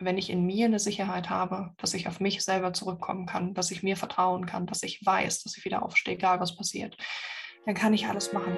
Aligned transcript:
wenn 0.00 0.16
ich 0.16 0.30
in 0.30 0.46
mir 0.46 0.66
eine 0.66 0.78
Sicherheit 0.78 1.28
habe, 1.28 1.72
dass 1.78 1.92
ich 1.92 2.06
auf 2.06 2.20
mich 2.20 2.44
selber 2.44 2.72
zurückkommen 2.72 3.26
kann, 3.26 3.52
dass 3.54 3.72
ich 3.72 3.82
mir 3.82 3.96
vertrauen 3.96 4.46
kann, 4.46 4.64
dass 4.64 4.84
ich 4.84 5.04
weiß, 5.04 5.42
dass 5.42 5.56
ich 5.56 5.64
wieder 5.64 5.82
aufstehe, 5.82 6.14
egal 6.14 6.38
was 6.38 6.56
passiert, 6.56 6.96
dann 7.66 7.74
kann 7.74 7.92
ich 7.92 8.06
alles 8.06 8.32
machen. 8.32 8.56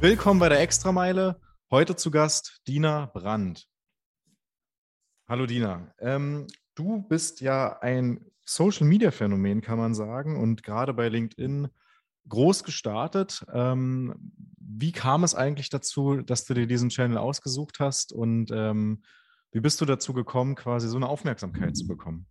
Willkommen 0.00 0.38
bei 0.38 0.48
der 0.48 0.60
Extrameile. 0.60 1.40
Heute 1.72 1.96
zu 1.96 2.12
Gast 2.12 2.62
Dina 2.68 3.06
Brandt. 3.06 3.68
Hallo 5.28 5.46
Dina. 5.46 5.92
Ähm, 5.98 6.46
du 6.76 7.02
bist 7.08 7.40
ja 7.40 7.76
ein 7.80 8.24
Social-Media-Phänomen, 8.48 9.60
kann 9.60 9.78
man 9.78 9.94
sagen, 9.94 10.40
und 10.40 10.62
gerade 10.62 10.94
bei 10.94 11.10
LinkedIn 11.10 11.68
groß 12.28 12.64
gestartet. 12.64 13.44
Ähm, 13.52 14.14
wie 14.58 14.92
kam 14.92 15.22
es 15.22 15.34
eigentlich 15.34 15.68
dazu, 15.68 16.22
dass 16.22 16.46
du 16.46 16.54
dir 16.54 16.66
diesen 16.66 16.88
Channel 16.88 17.18
ausgesucht 17.18 17.78
hast 17.78 18.12
und 18.12 18.50
ähm, 18.50 19.02
wie 19.52 19.60
bist 19.60 19.80
du 19.80 19.84
dazu 19.84 20.14
gekommen, 20.14 20.54
quasi 20.54 20.88
so 20.88 20.96
eine 20.96 21.08
Aufmerksamkeit 21.08 21.76
zu 21.76 21.86
bekommen? 21.86 22.26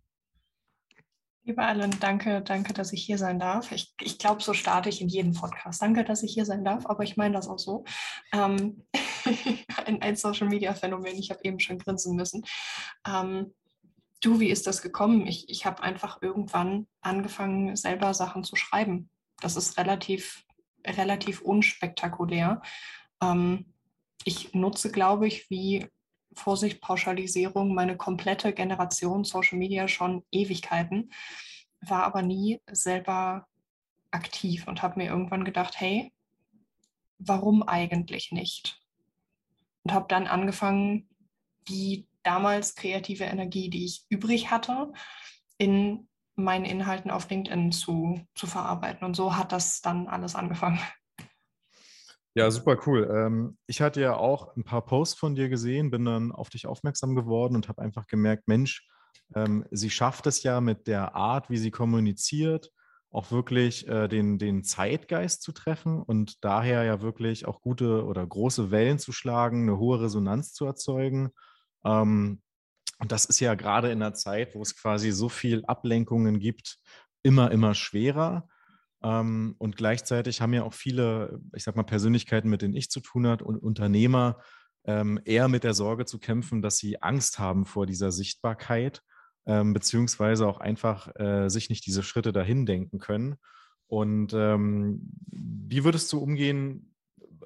Lieber 1.44 1.66
Alan, 1.66 1.94
danke, 2.00 2.42
danke, 2.42 2.74
dass 2.74 2.92
ich 2.92 3.04
hier 3.04 3.16
sein 3.16 3.38
darf. 3.38 3.70
Ich, 3.72 3.94
ich 4.00 4.18
glaube, 4.18 4.42
so 4.42 4.52
starte 4.52 4.88
ich 4.88 5.00
in 5.00 5.08
jedem 5.08 5.34
Podcast. 5.34 5.80
Danke, 5.80 6.04
dass 6.04 6.22
ich 6.22 6.34
hier 6.34 6.44
sein 6.44 6.64
darf, 6.64 6.84
aber 6.86 7.04
ich 7.04 7.16
meine 7.16 7.34
das 7.34 7.48
auch 7.48 7.58
so. 7.58 7.84
Ähm, 8.32 8.84
ein, 9.86 10.02
ein 10.02 10.16
Social-Media-Phänomen, 10.16 11.16
ich 11.16 11.30
habe 11.30 11.40
eben 11.44 11.58
schon 11.58 11.78
grinsen 11.78 12.16
müssen. 12.16 12.44
Ähm, 13.06 13.54
du, 14.20 14.40
wie 14.40 14.50
ist 14.50 14.66
das 14.66 14.82
gekommen? 14.82 15.26
Ich, 15.26 15.48
ich 15.48 15.66
habe 15.66 15.82
einfach 15.82 16.22
irgendwann 16.22 16.86
angefangen, 17.00 17.76
selber 17.76 18.14
Sachen 18.14 18.44
zu 18.44 18.56
schreiben. 18.56 19.10
Das 19.40 19.56
ist 19.56 19.78
relativ, 19.78 20.44
relativ 20.86 21.40
unspektakulär. 21.40 22.62
Ähm, 23.22 23.72
ich 24.24 24.54
nutze, 24.54 24.90
glaube 24.90 25.26
ich, 25.26 25.48
wie 25.50 25.86
Vorsicht, 26.34 26.80
Pauschalisierung, 26.80 27.74
meine 27.74 27.96
komplette 27.96 28.52
Generation 28.52 29.24
Social 29.24 29.58
Media 29.58 29.88
schon 29.88 30.24
Ewigkeiten, 30.30 31.12
war 31.80 32.04
aber 32.04 32.22
nie 32.22 32.60
selber 32.70 33.46
aktiv 34.10 34.66
und 34.66 34.82
habe 34.82 35.00
mir 35.00 35.10
irgendwann 35.10 35.44
gedacht, 35.44 35.80
hey, 35.80 36.12
warum 37.18 37.62
eigentlich 37.62 38.32
nicht? 38.32 38.80
Und 39.82 39.92
habe 39.92 40.06
dann 40.08 40.26
angefangen, 40.26 41.08
die 41.68 42.06
damals 42.28 42.74
kreative 42.74 43.24
Energie, 43.24 43.70
die 43.70 43.86
ich 43.86 44.04
übrig 44.10 44.50
hatte, 44.50 44.92
in 45.56 46.08
meinen 46.36 46.66
Inhalten 46.66 47.10
auf 47.10 47.28
LinkedIn 47.30 47.72
zu, 47.72 48.20
zu 48.34 48.46
verarbeiten. 48.46 49.06
Und 49.06 49.14
so 49.14 49.34
hat 49.36 49.50
das 49.50 49.80
dann 49.80 50.08
alles 50.08 50.34
angefangen. 50.34 50.78
Ja, 52.34 52.50
super 52.50 52.76
cool. 52.86 53.10
Ähm, 53.10 53.56
ich 53.66 53.80
hatte 53.80 54.02
ja 54.02 54.14
auch 54.14 54.54
ein 54.56 54.62
paar 54.62 54.84
Posts 54.84 55.18
von 55.18 55.34
dir 55.34 55.48
gesehen, 55.48 55.90
bin 55.90 56.04
dann 56.04 56.30
auf 56.30 56.50
dich 56.50 56.66
aufmerksam 56.66 57.16
geworden 57.16 57.56
und 57.56 57.68
habe 57.68 57.80
einfach 57.80 58.06
gemerkt, 58.06 58.46
Mensch, 58.46 58.86
ähm, 59.34 59.64
sie 59.70 59.90
schafft 59.90 60.26
es 60.26 60.42
ja 60.42 60.60
mit 60.60 60.86
der 60.86 61.14
Art, 61.14 61.48
wie 61.48 61.56
sie 61.56 61.70
kommuniziert, 61.70 62.70
auch 63.10 63.32
wirklich 63.32 63.88
äh, 63.88 64.06
den, 64.06 64.38
den 64.38 64.62
Zeitgeist 64.64 65.42
zu 65.42 65.52
treffen 65.52 66.02
und 66.02 66.44
daher 66.44 66.84
ja 66.84 67.00
wirklich 67.00 67.46
auch 67.46 67.62
gute 67.62 68.04
oder 68.04 68.24
große 68.24 68.70
Wellen 68.70 68.98
zu 68.98 69.12
schlagen, 69.12 69.62
eine 69.62 69.78
hohe 69.78 70.02
Resonanz 70.02 70.52
zu 70.52 70.66
erzeugen. 70.66 71.30
Ähm, 71.88 72.42
und 72.98 73.12
das 73.12 73.24
ist 73.24 73.40
ja 73.40 73.54
gerade 73.54 73.90
in 73.90 74.02
einer 74.02 74.14
Zeit, 74.14 74.54
wo 74.54 74.62
es 74.62 74.76
quasi 74.76 75.10
so 75.12 75.28
viel 75.28 75.64
Ablenkungen 75.66 76.38
gibt, 76.40 76.78
immer, 77.22 77.50
immer 77.50 77.74
schwerer. 77.74 78.48
Ähm, 79.02 79.54
und 79.58 79.76
gleichzeitig 79.76 80.40
haben 80.40 80.52
ja 80.52 80.64
auch 80.64 80.74
viele, 80.74 81.40
ich 81.54 81.62
sag 81.64 81.76
mal, 81.76 81.84
Persönlichkeiten, 81.84 82.50
mit 82.50 82.62
denen 82.62 82.74
ich 82.74 82.90
zu 82.90 83.00
tun 83.00 83.26
habe 83.26 83.44
und 83.44 83.58
Unternehmer 83.58 84.38
ähm, 84.84 85.20
eher 85.24 85.48
mit 85.48 85.64
der 85.64 85.74
Sorge 85.74 86.06
zu 86.06 86.18
kämpfen, 86.18 86.62
dass 86.62 86.78
sie 86.78 87.00
Angst 87.02 87.38
haben 87.38 87.66
vor 87.66 87.86
dieser 87.86 88.10
Sichtbarkeit, 88.10 89.02
ähm, 89.46 89.72
beziehungsweise 89.72 90.46
auch 90.46 90.58
einfach 90.58 91.14
äh, 91.16 91.48
sich 91.48 91.70
nicht 91.70 91.86
diese 91.86 92.02
Schritte 92.02 92.32
dahin 92.32 92.66
denken 92.66 92.98
können. 92.98 93.36
Und 93.86 94.32
ähm, 94.34 95.10
wie 95.30 95.84
würdest 95.84 96.12
du 96.12 96.18
umgehen? 96.18 96.94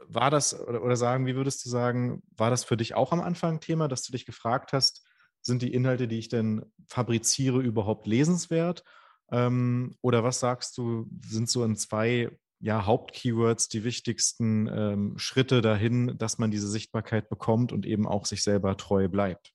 War 0.06 0.30
das, 0.30 0.58
oder, 0.58 0.96
sagen, 0.96 1.26
wie 1.26 1.34
würdest 1.34 1.64
du 1.64 1.70
sagen, 1.70 2.22
war 2.36 2.50
das 2.50 2.64
für 2.64 2.76
dich 2.76 2.94
auch 2.94 3.12
am 3.12 3.20
Anfang 3.20 3.60
Thema, 3.60 3.88
dass 3.88 4.02
du 4.02 4.12
dich 4.12 4.26
gefragt 4.26 4.72
hast, 4.72 5.06
sind 5.40 5.62
die 5.62 5.72
Inhalte, 5.74 6.08
die 6.08 6.18
ich 6.18 6.28
denn 6.28 6.64
fabriziere, 6.86 7.60
überhaupt 7.60 8.06
lesenswert? 8.06 8.84
Ähm, 9.30 9.96
oder 10.00 10.22
was 10.24 10.40
sagst 10.40 10.78
du, 10.78 11.08
sind 11.24 11.48
so 11.48 11.64
in 11.64 11.76
zwei 11.76 12.30
ja, 12.60 12.86
Hauptkeywords 12.86 13.68
die 13.68 13.82
wichtigsten 13.82 14.68
ähm, 14.68 15.18
Schritte 15.18 15.62
dahin, 15.62 16.16
dass 16.16 16.38
man 16.38 16.52
diese 16.52 16.68
Sichtbarkeit 16.68 17.28
bekommt 17.28 17.72
und 17.72 17.86
eben 17.86 18.06
auch 18.06 18.24
sich 18.24 18.42
selber 18.42 18.76
treu 18.76 19.08
bleibt? 19.08 19.52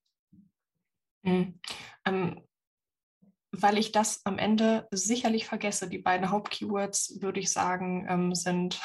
Mhm. 1.23 1.59
Ähm, 2.05 2.41
weil 3.51 3.77
ich 3.77 3.91
das 3.91 4.25
am 4.25 4.37
Ende 4.37 4.87
sicherlich 4.91 5.45
vergesse. 5.45 5.87
Die 5.87 5.99
beiden 5.99 6.29
Hauptkeywords, 6.29 7.21
würde 7.21 7.39
ich 7.39 7.51
sagen, 7.51 8.05
ähm, 8.09 8.35
sind 8.35 8.81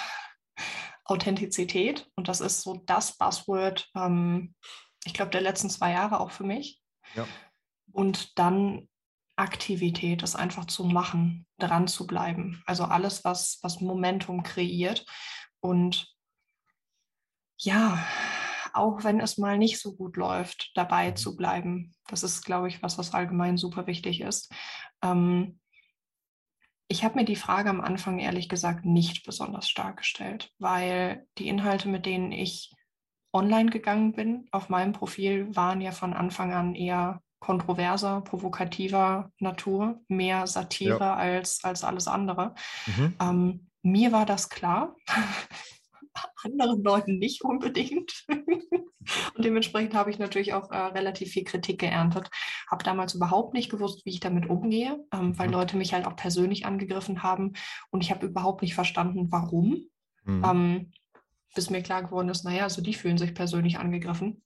Authentizität. 1.12 2.08
Und 2.16 2.28
das 2.28 2.40
ist 2.40 2.62
so 2.62 2.82
das 2.86 3.16
Buzzword, 3.16 3.88
ähm, 3.94 4.54
ich 5.04 5.14
glaube, 5.14 5.30
der 5.30 5.40
letzten 5.40 5.70
zwei 5.70 5.92
Jahre 5.92 6.20
auch 6.20 6.30
für 6.30 6.44
mich. 6.44 6.80
Ja. 7.14 7.26
Und 7.92 8.38
dann 8.38 8.88
Aktivität, 9.36 10.22
das 10.22 10.36
einfach 10.36 10.66
zu 10.66 10.84
machen, 10.84 11.46
dran 11.58 11.88
zu 11.88 12.06
bleiben. 12.06 12.62
Also 12.66 12.84
alles, 12.84 13.24
was, 13.24 13.58
was 13.62 13.80
Momentum 13.80 14.42
kreiert. 14.42 15.04
Und 15.60 16.14
ja, 17.58 18.04
auch 18.74 19.04
wenn 19.04 19.20
es 19.20 19.38
mal 19.38 19.58
nicht 19.58 19.80
so 19.80 19.94
gut 19.96 20.16
läuft, 20.16 20.72
dabei 20.74 21.10
mhm. 21.10 21.16
zu 21.16 21.36
bleiben. 21.36 21.94
Das 22.08 22.22
ist, 22.22 22.44
glaube 22.44 22.68
ich, 22.68 22.82
was, 22.82 22.98
was 22.98 23.14
allgemein 23.14 23.56
super 23.56 23.86
wichtig 23.86 24.20
ist. 24.20 24.52
Ähm, 25.02 25.60
ich 26.92 27.04
habe 27.04 27.18
mir 27.18 27.24
die 27.24 27.36
Frage 27.36 27.70
am 27.70 27.80
Anfang 27.80 28.18
ehrlich 28.18 28.50
gesagt 28.50 28.84
nicht 28.84 29.24
besonders 29.24 29.66
stark 29.66 29.96
gestellt, 29.96 30.52
weil 30.58 31.26
die 31.38 31.48
Inhalte, 31.48 31.88
mit 31.88 32.04
denen 32.04 32.32
ich 32.32 32.70
online 33.32 33.70
gegangen 33.70 34.12
bin, 34.12 34.46
auf 34.50 34.68
meinem 34.68 34.92
Profil, 34.92 35.56
waren 35.56 35.80
ja 35.80 35.90
von 35.90 36.12
Anfang 36.12 36.52
an 36.52 36.74
eher 36.74 37.22
kontroverser, 37.40 38.20
provokativer 38.20 39.32
Natur, 39.38 40.02
mehr 40.08 40.46
Satire 40.46 40.98
ja. 40.98 41.14
als, 41.14 41.64
als 41.64 41.82
alles 41.82 42.08
andere. 42.08 42.54
Mhm. 42.84 43.14
Ähm, 43.20 43.70
mir 43.82 44.12
war 44.12 44.26
das 44.26 44.50
klar, 44.50 44.94
anderen 46.44 46.82
Leuten 46.82 47.18
nicht 47.18 47.42
unbedingt. 47.42 48.26
Und 49.36 49.44
dementsprechend 49.44 49.94
habe 49.94 50.10
ich 50.10 50.18
natürlich 50.18 50.54
auch 50.54 50.70
äh, 50.70 50.76
relativ 50.76 51.30
viel 51.30 51.44
Kritik 51.44 51.80
geerntet. 51.80 52.30
Habe 52.70 52.84
damals 52.84 53.14
überhaupt 53.14 53.54
nicht 53.54 53.70
gewusst, 53.70 54.04
wie 54.04 54.10
ich 54.10 54.20
damit 54.20 54.48
umgehe, 54.48 55.04
ähm, 55.12 55.38
weil 55.38 55.48
mhm. 55.48 55.54
Leute 55.54 55.76
mich 55.76 55.94
halt 55.94 56.06
auch 56.06 56.16
persönlich 56.16 56.66
angegriffen 56.66 57.22
haben. 57.22 57.52
Und 57.90 58.02
ich 58.02 58.10
habe 58.10 58.26
überhaupt 58.26 58.62
nicht 58.62 58.74
verstanden, 58.74 59.30
warum. 59.30 59.86
Mhm. 60.24 60.44
Ähm, 60.44 60.92
bis 61.54 61.70
mir 61.70 61.82
klar 61.82 62.02
geworden 62.02 62.28
ist, 62.28 62.44
naja, 62.44 62.64
also 62.64 62.82
die 62.82 62.94
fühlen 62.94 63.18
sich 63.18 63.34
persönlich 63.34 63.78
angegriffen. 63.78 64.42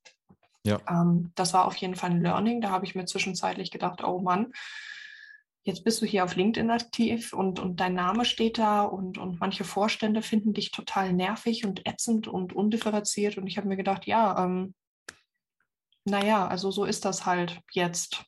Ja. 0.65 0.81
Ähm, 0.89 1.31
das 1.37 1.55
war 1.55 1.67
auf 1.67 1.77
jeden 1.77 1.95
Fall 1.95 2.11
ein 2.11 2.23
Learning. 2.23 2.61
Da 2.61 2.71
habe 2.71 2.85
ich 2.85 2.95
mir 2.95 3.05
zwischenzeitlich 3.07 3.71
gedacht, 3.71 4.03
oh 4.03 4.21
Mann, 4.21 4.53
jetzt 5.67 5.83
bist 5.83 6.01
du 6.01 6.07
hier 6.07 6.23
auf 6.23 6.37
LinkedIn 6.37 6.71
aktiv 6.71 7.33
und, 7.33 7.59
und 7.59 7.81
dein 7.81 7.95
Name 7.95 8.25
steht 8.25 8.57
da 8.57 8.85
und, 8.85 9.19
und 9.19 9.41
manche 9.41 9.65
Vorstände 9.65 10.23
finden 10.23 10.55
dich 10.55 10.71
total 10.71 11.13
nervig 11.13 11.67
und 11.67 11.87
ätzend 11.87 12.29
und 12.29 12.53
undifferenziert. 12.53 13.37
Und 13.37 13.49
ich 13.49 13.59
habe 13.59 13.67
mir 13.67 13.77
gedacht, 13.77 14.07
ja, 14.07 14.45
ähm, 14.45 14.75
naja, 16.05 16.47
also 16.47 16.71
so 16.71 16.85
ist 16.85 17.05
das 17.05 17.27
halt 17.27 17.61
jetzt. 17.73 18.25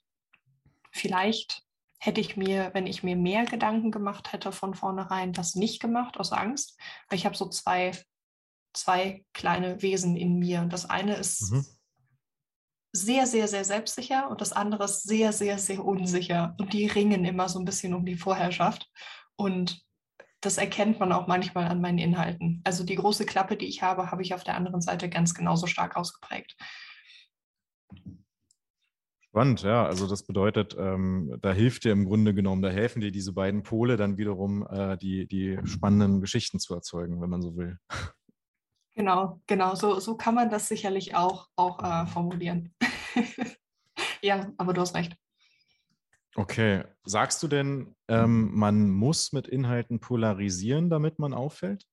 Vielleicht 0.90 1.62
hätte 2.00 2.20
ich 2.20 2.36
mir, 2.36 2.70
wenn 2.74 2.88
ich 2.88 3.04
mir 3.04 3.14
mehr 3.14 3.44
Gedanken 3.44 3.92
gemacht 3.92 4.32
hätte 4.32 4.50
von 4.50 4.74
vornherein, 4.74 5.32
das 5.32 5.54
nicht 5.54 5.80
gemacht 5.80 6.18
aus 6.18 6.32
Angst. 6.32 6.76
Weil 7.08 7.18
ich 7.18 7.24
habe 7.24 7.36
so 7.36 7.48
zwei, 7.48 7.92
zwei 8.72 9.24
kleine 9.32 9.80
Wesen 9.80 10.16
in 10.16 10.40
mir. 10.40 10.64
Das 10.64 10.90
eine 10.90 11.14
ist 11.14 11.52
mhm 11.52 11.77
sehr, 13.02 13.26
sehr, 13.26 13.48
sehr 13.48 13.64
selbstsicher 13.64 14.30
und 14.30 14.40
das 14.40 14.52
andere 14.52 14.84
ist 14.84 15.02
sehr, 15.02 15.32
sehr, 15.32 15.58
sehr 15.58 15.84
unsicher. 15.84 16.54
Und 16.58 16.72
die 16.72 16.86
ringen 16.86 17.24
immer 17.24 17.48
so 17.48 17.58
ein 17.58 17.64
bisschen 17.64 17.94
um 17.94 18.04
die 18.04 18.16
Vorherrschaft. 18.16 18.90
Und 19.36 19.82
das 20.40 20.58
erkennt 20.58 21.00
man 21.00 21.12
auch 21.12 21.26
manchmal 21.26 21.68
an 21.68 21.80
meinen 21.80 21.98
Inhalten. 21.98 22.60
Also 22.64 22.84
die 22.84 22.94
große 22.94 23.26
Klappe, 23.26 23.56
die 23.56 23.66
ich 23.66 23.82
habe, 23.82 24.10
habe 24.10 24.22
ich 24.22 24.34
auf 24.34 24.44
der 24.44 24.56
anderen 24.56 24.80
Seite 24.80 25.08
ganz 25.08 25.34
genauso 25.34 25.66
stark 25.66 25.96
ausgeprägt. 25.96 26.56
Spannend, 29.28 29.62
ja. 29.62 29.84
Also 29.84 30.06
das 30.06 30.24
bedeutet, 30.24 30.76
ähm, 30.78 31.36
da 31.42 31.52
hilft 31.52 31.84
dir 31.84 31.92
im 31.92 32.06
Grunde 32.06 32.34
genommen, 32.34 32.62
da 32.62 32.70
helfen 32.70 33.00
dir 33.00 33.12
diese 33.12 33.32
beiden 33.32 33.62
Pole 33.62 33.96
dann 33.96 34.16
wiederum, 34.16 34.66
äh, 34.66 34.96
die, 34.96 35.26
die 35.26 35.58
spannenden 35.64 36.20
Geschichten 36.20 36.58
zu 36.58 36.74
erzeugen, 36.74 37.20
wenn 37.20 37.30
man 37.30 37.42
so 37.42 37.56
will. 37.56 37.78
Genau, 38.98 39.40
genau, 39.46 39.76
so, 39.76 40.00
so 40.00 40.16
kann 40.16 40.34
man 40.34 40.50
das 40.50 40.66
sicherlich 40.66 41.14
auch, 41.14 41.48
auch 41.54 41.80
äh, 41.84 42.04
formulieren. 42.08 42.74
ja, 44.22 44.50
aber 44.56 44.72
du 44.72 44.80
hast 44.80 44.96
recht. 44.96 45.16
Okay. 46.34 46.82
Sagst 47.04 47.40
du 47.44 47.46
denn, 47.46 47.94
ähm, 48.08 48.52
man 48.56 48.90
muss 48.90 49.32
mit 49.32 49.46
Inhalten 49.46 50.00
polarisieren, 50.00 50.90
damit 50.90 51.20
man 51.20 51.32
auffällt? 51.32 51.86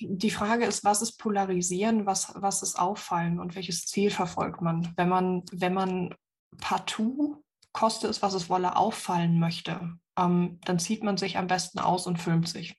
Die 0.00 0.30
Frage 0.30 0.66
ist, 0.66 0.84
was 0.84 1.00
ist 1.00 1.16
polarisieren, 1.16 2.04
was, 2.04 2.34
was 2.36 2.62
ist 2.62 2.78
auffallen 2.78 3.40
und 3.40 3.54
welches 3.54 3.86
Ziel 3.86 4.10
verfolgt 4.10 4.60
man? 4.60 4.92
Wenn 4.98 5.08
man, 5.08 5.44
wenn 5.50 5.72
man 5.72 6.14
partout, 6.60 7.42
koste 7.72 8.06
es, 8.06 8.20
was 8.20 8.34
es 8.34 8.50
wolle, 8.50 8.76
auffallen 8.76 9.40
möchte, 9.40 9.98
ähm, 10.18 10.58
dann 10.64 10.78
zieht 10.78 11.04
man 11.04 11.16
sich 11.16 11.38
am 11.38 11.46
besten 11.46 11.78
aus 11.78 12.06
und 12.06 12.18
filmt 12.18 12.48
sich. 12.48 12.76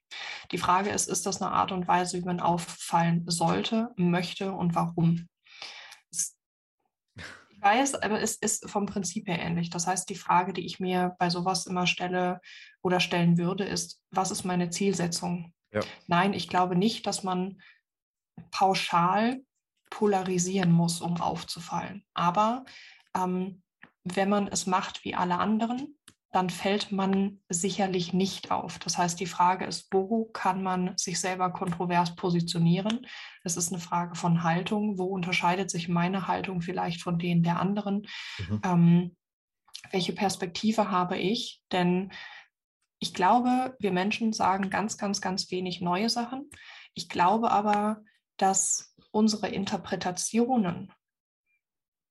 Die 0.52 0.58
Frage 0.58 0.90
ist, 0.90 1.08
ist 1.08 1.26
das 1.26 1.42
eine 1.42 1.52
Art 1.52 1.72
und 1.72 1.88
Weise, 1.88 2.18
wie 2.18 2.26
man 2.26 2.42
auffallen 2.42 3.24
sollte, 3.28 3.90
möchte 3.96 4.52
und 4.52 4.76
warum? 4.76 5.30
Ich 6.12 7.62
weiß, 7.62 7.96
aber 7.96 8.22
es 8.22 8.36
ist 8.36 8.70
vom 8.70 8.86
Prinzip 8.86 9.28
her 9.28 9.40
ähnlich. 9.40 9.70
Das 9.70 9.88
heißt, 9.88 10.10
die 10.10 10.16
Frage, 10.16 10.54
die 10.54 10.66
ich 10.66 10.80
mir 10.80 11.16
bei 11.20 11.30
sowas 11.30 11.66
immer 11.66 11.88
stelle 11.88 12.42
oder 12.82 13.00
stellen 13.00 13.38
würde, 13.38 13.64
ist, 13.64 14.02
was 14.12 14.32
ist 14.32 14.44
meine 14.44 14.70
Zielsetzung? 14.70 15.54
Ja. 15.72 15.82
Nein, 16.08 16.34
ich 16.34 16.48
glaube 16.48 16.76
nicht, 16.76 17.06
dass 17.06 17.24
man 17.24 17.62
pauschal 18.52 19.42
polarisieren 19.90 20.72
muss, 20.72 21.02
um 21.02 21.20
aufzufallen. 21.20 22.06
Aber 22.14 22.64
ähm, 23.16 23.62
wenn 24.04 24.30
man 24.30 24.48
es 24.48 24.66
macht 24.66 25.04
wie 25.04 25.16
alle 25.16 25.38
anderen, 25.38 25.99
dann 26.32 26.52
fällt 26.52 26.92
man 26.92 27.40
sicherlich 27.50 28.14
nicht 28.14 28.52
auf. 28.52 28.78
Das 28.78 28.98
heißt, 28.98 29.20
die 29.20 29.26
Frage 29.26 29.66
ist, 29.66 29.88
wo 29.92 30.26
kann 30.26 30.62
man 30.62 30.96
sich 30.96 31.20
selber 31.20 31.52
kontrovers 31.52 32.16
positionieren? 32.16 33.08
Das 33.44 33.58
ist 33.58 33.72
eine 33.72 33.82
Frage 33.82 34.16
von 34.16 34.44
Haltung. 34.44 35.00
Wo 35.00 35.06
unterscheidet 35.06 35.72
sich 35.72 35.88
meine 35.88 36.28
Haltung 36.28 36.62
vielleicht 36.62 37.02
von 37.02 37.18
denen 37.18 37.42
der 37.42 37.60
anderen? 37.60 38.08
Mhm. 38.38 38.62
Ähm, 38.64 39.16
welche 39.92 40.14
Perspektive 40.14 40.92
habe 40.92 41.18
ich? 41.18 41.64
Denn 41.72 42.12
ich 43.00 43.14
glaube, 43.14 43.76
wir 43.80 43.92
Menschen 43.92 44.32
sagen 44.32 44.70
ganz, 44.70 44.98
ganz, 44.98 45.22
ganz 45.22 45.50
wenig 45.50 45.82
neue 45.82 46.10
Sachen. 46.10 46.50
Ich 46.94 47.10
glaube 47.10 47.50
aber, 47.50 48.04
dass 48.38 48.96
unsere 49.12 49.48
Interpretationen 49.48 50.92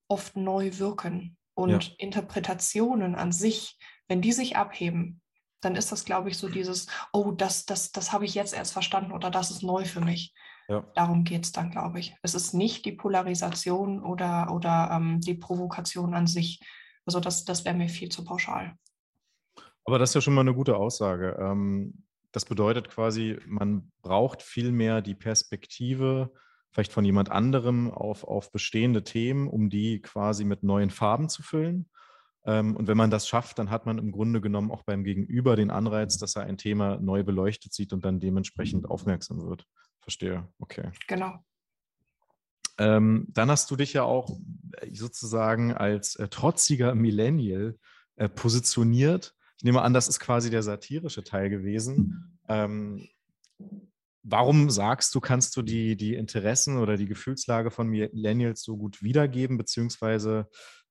oft 0.08 0.36
neu 0.36 0.78
wirken 0.78 1.36
und 1.54 1.70
ja. 1.70 1.94
Interpretationen 1.98 3.14
an 3.14 3.30
sich 3.30 3.78
wenn 4.08 4.20
die 4.20 4.32
sich 4.32 4.56
abheben, 4.56 5.20
dann 5.60 5.76
ist 5.76 5.92
das, 5.92 6.04
glaube 6.04 6.28
ich, 6.28 6.38
so 6.38 6.48
dieses, 6.48 6.86
oh, 7.12 7.32
das, 7.32 7.66
das, 7.66 7.92
das 7.92 8.12
habe 8.12 8.24
ich 8.24 8.34
jetzt 8.34 8.54
erst 8.54 8.72
verstanden 8.72 9.12
oder 9.12 9.30
das 9.30 9.50
ist 9.50 9.62
neu 9.62 9.84
für 9.84 10.00
mich. 10.00 10.34
Ja. 10.68 10.84
Darum 10.94 11.24
geht 11.24 11.44
es 11.44 11.52
dann, 11.52 11.70
glaube 11.70 11.98
ich. 11.98 12.14
Es 12.22 12.34
ist 12.34 12.52
nicht 12.52 12.84
die 12.84 12.92
Polarisation 12.92 14.02
oder, 14.02 14.52
oder 14.52 14.90
ähm, 14.92 15.20
die 15.20 15.34
Provokation 15.34 16.14
an 16.14 16.26
sich. 16.26 16.60
Also 17.06 17.20
das, 17.20 17.44
das 17.44 17.64
wäre 17.64 17.74
mir 17.74 17.88
viel 17.88 18.10
zu 18.10 18.24
pauschal. 18.24 18.74
Aber 19.84 19.98
das 19.98 20.10
ist 20.10 20.14
ja 20.14 20.20
schon 20.20 20.34
mal 20.34 20.42
eine 20.42 20.54
gute 20.54 20.76
Aussage. 20.76 21.36
Ähm, 21.40 22.04
das 22.32 22.44
bedeutet 22.44 22.90
quasi, 22.90 23.38
man 23.46 23.90
braucht 24.02 24.42
viel 24.42 24.70
mehr 24.70 25.00
die 25.00 25.14
Perspektive 25.14 26.30
vielleicht 26.70 26.92
von 26.92 27.04
jemand 27.04 27.30
anderem 27.30 27.90
auf, 27.90 28.24
auf 28.24 28.52
bestehende 28.52 29.02
Themen, 29.02 29.48
um 29.48 29.70
die 29.70 30.00
quasi 30.00 30.44
mit 30.44 30.62
neuen 30.62 30.90
Farben 30.90 31.28
zu 31.28 31.42
füllen. 31.42 31.88
Ähm, 32.48 32.76
und 32.76 32.88
wenn 32.88 32.96
man 32.96 33.10
das 33.10 33.28
schafft, 33.28 33.58
dann 33.58 33.68
hat 33.68 33.84
man 33.84 33.98
im 33.98 34.10
Grunde 34.10 34.40
genommen 34.40 34.70
auch 34.70 34.82
beim 34.82 35.04
Gegenüber 35.04 35.54
den 35.54 35.70
Anreiz, 35.70 36.16
dass 36.16 36.34
er 36.34 36.44
ein 36.44 36.56
Thema 36.56 36.96
neu 36.96 37.22
beleuchtet 37.22 37.74
sieht 37.74 37.92
und 37.92 38.06
dann 38.06 38.20
dementsprechend 38.20 38.88
aufmerksam 38.88 39.46
wird. 39.46 39.66
Verstehe, 40.00 40.48
okay. 40.58 40.90
Genau. 41.08 41.44
Ähm, 42.78 43.26
dann 43.28 43.50
hast 43.50 43.70
du 43.70 43.76
dich 43.76 43.92
ja 43.92 44.04
auch 44.04 44.30
äh, 44.78 44.94
sozusagen 44.94 45.74
als 45.74 46.16
äh, 46.16 46.28
trotziger 46.28 46.94
Millennial 46.94 47.76
äh, 48.16 48.30
positioniert. 48.30 49.34
Ich 49.58 49.64
nehme 49.64 49.82
an, 49.82 49.92
das 49.92 50.08
ist 50.08 50.18
quasi 50.18 50.48
der 50.48 50.62
satirische 50.62 51.24
Teil 51.24 51.50
gewesen. 51.50 52.38
Ähm, 52.48 53.06
warum 54.22 54.70
sagst 54.70 55.14
du, 55.14 55.20
kannst 55.20 55.54
du 55.54 55.62
die, 55.62 55.96
die 55.96 56.14
Interessen 56.14 56.78
oder 56.78 56.96
die 56.96 57.06
Gefühlslage 57.06 57.70
von 57.70 57.88
Millennials 57.88 58.62
so 58.62 58.78
gut 58.78 59.02
wiedergeben, 59.02 59.58
beziehungsweise 59.58 60.48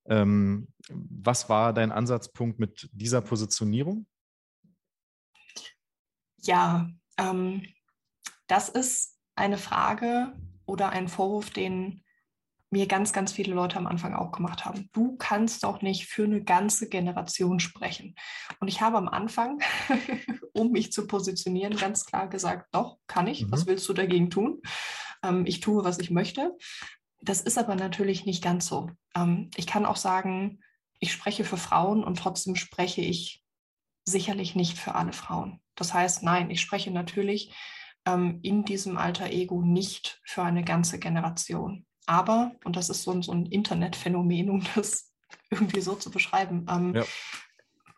ähm, 0.08 0.68
was 0.88 1.48
war 1.48 1.72
dein 1.72 1.92
Ansatzpunkt 1.92 2.58
mit 2.58 2.88
dieser 2.92 3.20
Positionierung? 3.20 4.06
Ja, 6.40 6.88
ähm, 7.18 7.62
das 8.46 8.68
ist 8.68 9.18
eine 9.34 9.58
Frage 9.58 10.32
oder 10.66 10.90
ein 10.90 11.08
Vorwurf, 11.08 11.50
den 11.50 12.02
mir 12.70 12.86
ganz, 12.86 13.12
ganz 13.12 13.32
viele 13.32 13.54
Leute 13.54 13.76
am 13.76 13.86
Anfang 13.86 14.14
auch 14.14 14.30
gemacht 14.30 14.64
haben. 14.64 14.90
Du 14.92 15.16
kannst 15.16 15.64
doch 15.64 15.80
nicht 15.80 16.06
für 16.06 16.24
eine 16.24 16.42
ganze 16.42 16.88
Generation 16.88 17.60
sprechen. 17.60 18.14
Und 18.60 18.68
ich 18.68 18.80
habe 18.80 18.98
am 18.98 19.08
Anfang, 19.08 19.60
um 20.52 20.70
mich 20.70 20.92
zu 20.92 21.06
positionieren, 21.06 21.76
ganz 21.76 22.04
klar 22.04 22.28
gesagt, 22.28 22.68
doch, 22.72 22.98
kann 23.06 23.26
ich. 23.26 23.46
Mhm. 23.46 23.52
Was 23.52 23.66
willst 23.66 23.88
du 23.88 23.94
dagegen 23.94 24.28
tun? 24.28 24.60
Ähm, 25.22 25.46
ich 25.46 25.60
tue, 25.60 25.84
was 25.84 25.98
ich 25.98 26.10
möchte. 26.10 26.56
Das 27.20 27.40
ist 27.40 27.58
aber 27.58 27.74
natürlich 27.74 28.26
nicht 28.26 28.42
ganz 28.42 28.66
so. 28.66 28.90
Ähm, 29.14 29.50
ich 29.56 29.66
kann 29.66 29.86
auch 29.86 29.96
sagen, 29.96 30.60
ich 31.00 31.12
spreche 31.12 31.44
für 31.44 31.56
Frauen 31.56 32.04
und 32.04 32.18
trotzdem 32.18 32.56
spreche 32.56 33.00
ich 33.00 33.44
sicherlich 34.04 34.54
nicht 34.54 34.78
für 34.78 34.94
alle 34.94 35.12
Frauen. 35.12 35.60
Das 35.74 35.94
heißt, 35.94 36.22
nein, 36.22 36.50
ich 36.50 36.60
spreche 36.60 36.90
natürlich 36.90 37.54
ähm, 38.06 38.40
in 38.42 38.64
diesem 38.64 38.96
alter 38.96 39.30
Ego 39.30 39.62
nicht 39.62 40.20
für 40.24 40.42
eine 40.42 40.64
ganze 40.64 40.98
Generation. 40.98 41.86
Aber, 42.06 42.52
und 42.64 42.76
das 42.76 42.88
ist 42.88 43.02
so, 43.02 43.20
so 43.20 43.32
ein 43.32 43.46
Internetphänomen, 43.46 44.50
um 44.50 44.64
das 44.74 45.12
irgendwie 45.50 45.80
so 45.80 45.94
zu 45.94 46.10
beschreiben, 46.10 46.66
ähm, 46.68 46.94
ja 46.94 47.04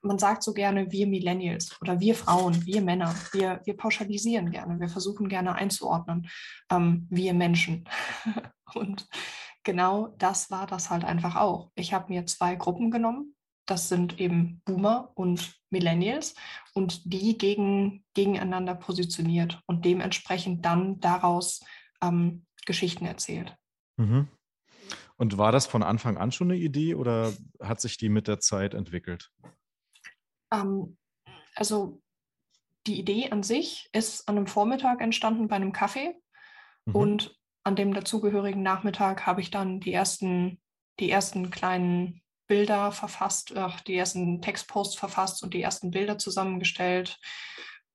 man 0.02 0.18
sagt 0.18 0.42
so 0.42 0.52
gerne 0.52 0.90
wir 0.90 1.06
Millennials 1.06 1.76
oder 1.80 2.00
wir 2.00 2.14
Frauen, 2.14 2.64
wir 2.64 2.80
Männer, 2.80 3.14
wir, 3.32 3.60
wir 3.64 3.76
pauschalisieren 3.76 4.50
gerne, 4.50 4.80
wir 4.80 4.88
versuchen 4.88 5.28
gerne 5.28 5.54
einzuordnen, 5.54 6.28
ähm, 6.70 7.06
wir 7.10 7.34
Menschen. 7.34 7.88
Und 8.74 9.08
genau 9.62 10.08
das 10.18 10.50
war 10.50 10.66
das 10.66 10.90
halt 10.90 11.04
einfach 11.04 11.36
auch. 11.36 11.70
Ich 11.74 11.92
habe 11.92 12.12
mir 12.12 12.26
zwei 12.26 12.54
Gruppen 12.54 12.90
genommen. 12.90 13.34
Das 13.66 13.88
sind 13.88 14.18
eben 14.18 14.62
Boomer 14.64 15.12
und 15.14 15.54
Millennials 15.70 16.34
und 16.74 17.12
die 17.12 17.38
gegen, 17.38 18.04
gegeneinander 18.14 18.74
positioniert 18.74 19.60
und 19.66 19.84
dementsprechend 19.84 20.64
dann 20.64 20.98
daraus 20.98 21.60
ähm, 22.02 22.46
Geschichten 22.66 23.06
erzählt. 23.06 23.56
Mhm. 23.96 24.28
Und 25.16 25.38
war 25.38 25.52
das 25.52 25.66
von 25.66 25.82
Anfang 25.82 26.16
an 26.16 26.32
schon 26.32 26.50
eine 26.50 26.58
Idee 26.58 26.94
oder 26.94 27.32
hat 27.60 27.80
sich 27.80 27.98
die 27.98 28.08
mit 28.08 28.26
der 28.26 28.40
Zeit 28.40 28.74
entwickelt? 28.74 29.30
Ähm, 30.52 30.96
also 31.54 32.00
die 32.86 32.98
Idee 32.98 33.30
an 33.30 33.42
sich 33.42 33.88
ist 33.92 34.28
an 34.28 34.36
einem 34.36 34.46
Vormittag 34.46 35.00
entstanden 35.00 35.48
bei 35.48 35.56
einem 35.56 35.72
Kaffee 35.72 36.14
mhm. 36.86 36.96
und 36.96 37.39
an 37.64 37.76
dem 37.76 37.94
dazugehörigen 37.94 38.62
Nachmittag 38.62 39.26
habe 39.26 39.40
ich 39.40 39.50
dann 39.50 39.80
die 39.80 39.92
ersten, 39.92 40.60
die 40.98 41.10
ersten 41.10 41.50
kleinen 41.50 42.22
Bilder 42.46 42.90
verfasst, 42.92 43.52
äh, 43.52 43.68
die 43.86 43.96
ersten 43.96 44.42
Textposts 44.42 44.96
verfasst 44.96 45.42
und 45.42 45.54
die 45.54 45.62
ersten 45.62 45.90
Bilder 45.90 46.18
zusammengestellt. 46.18 47.18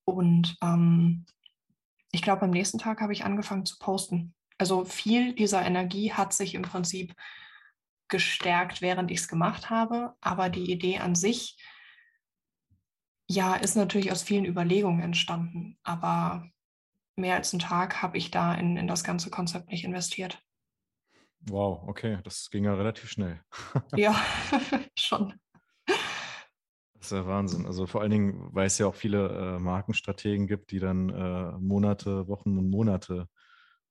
Und 0.06 0.56
ähm, 0.62 1.26
ich 2.12 2.22
glaube, 2.22 2.44
am 2.44 2.52
nächsten 2.52 2.78
Tag 2.78 3.02
habe 3.02 3.14
ich 3.14 3.26
angefangen 3.26 3.66
zu 3.66 3.78
posten. 3.80 4.34
Also 4.58 4.86
viel 4.86 5.34
dieser 5.34 5.66
Energie 5.66 6.14
hat 6.14 6.34
sich 6.34 6.56
im 6.56 6.62
Prinzip 6.62 7.14
gestärkt, 8.08 8.82
während 8.82 9.12
ich 9.12 9.20
es 9.20 9.28
gemacht 9.28 9.70
habe. 9.70 10.14
Aber 10.22 10.50
die 10.50 10.72
Idee 10.72 11.00
an 11.00 11.16
sich 11.16 11.58
ja, 13.28 13.56
ist 13.56 13.76
natürlich 13.76 14.12
aus 14.12 14.24
vielen 14.24 14.46
Überlegungen 14.46 15.02
entstanden, 15.02 15.78
aber 15.84 16.50
mehr 17.16 17.36
als 17.36 17.54
einen 17.54 17.62
Tag 17.62 18.02
habe 18.02 18.18
ich 18.18 18.32
da 18.32 18.54
in, 18.54 18.78
in 18.78 18.88
das 18.88 19.04
ganze 19.04 19.30
Konzept 19.30 19.70
nicht 19.70 19.84
investiert. 19.84 20.40
Wow, 21.48 21.88
okay, 21.88 22.20
das 22.24 22.50
ging 22.50 22.66
ja 22.66 22.74
relativ 22.74 23.10
schnell. 23.10 23.42
ja, 23.96 24.16
schon. 24.98 25.34
Das 25.86 27.12
ist 27.12 27.12
ja 27.12 27.28
Wahnsinn. 27.28 27.66
Also 27.68 27.86
vor 27.86 28.02
allen 28.02 28.12
Dingen, 28.12 28.50
weil 28.54 28.66
es 28.66 28.80
ja 28.80 28.88
auch 28.88 28.96
viele 28.96 29.30
äh, 29.30 29.60
Markenstrategen 29.60 30.48
gibt, 30.48 30.72
die 30.72 30.80
dann 30.80 31.10
äh, 31.10 31.52
Monate, 31.60 32.28
Wochen 32.28 32.58
und 32.58 32.70
Monate 32.70 33.30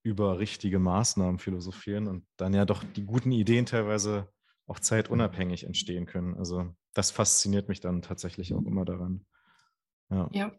über 0.02 0.38
richtige 0.38 0.78
Maßnahmen 0.78 1.38
philosophieren 1.38 2.09
und 2.09 2.26
dann 2.37 2.52
ja 2.54 2.64
doch 2.64 2.83
die 2.83 3.04
guten 3.04 3.33
Ideen 3.33 3.66
teilweise 3.66 4.28
auch 4.66 4.81
zeitunabhängig 4.81 5.64
entstehen 5.64 6.07
können. 6.07 6.37
Also 6.37 6.75
das 6.93 7.11
fasziniert 7.11 7.69
mich 7.69 7.81
dann 7.81 8.02
tatsächlich 8.02 8.52
auch 8.52 8.64
immer 8.66 8.85
daran. 8.85 9.25
Ja, 10.11 10.28
ja 10.33 10.52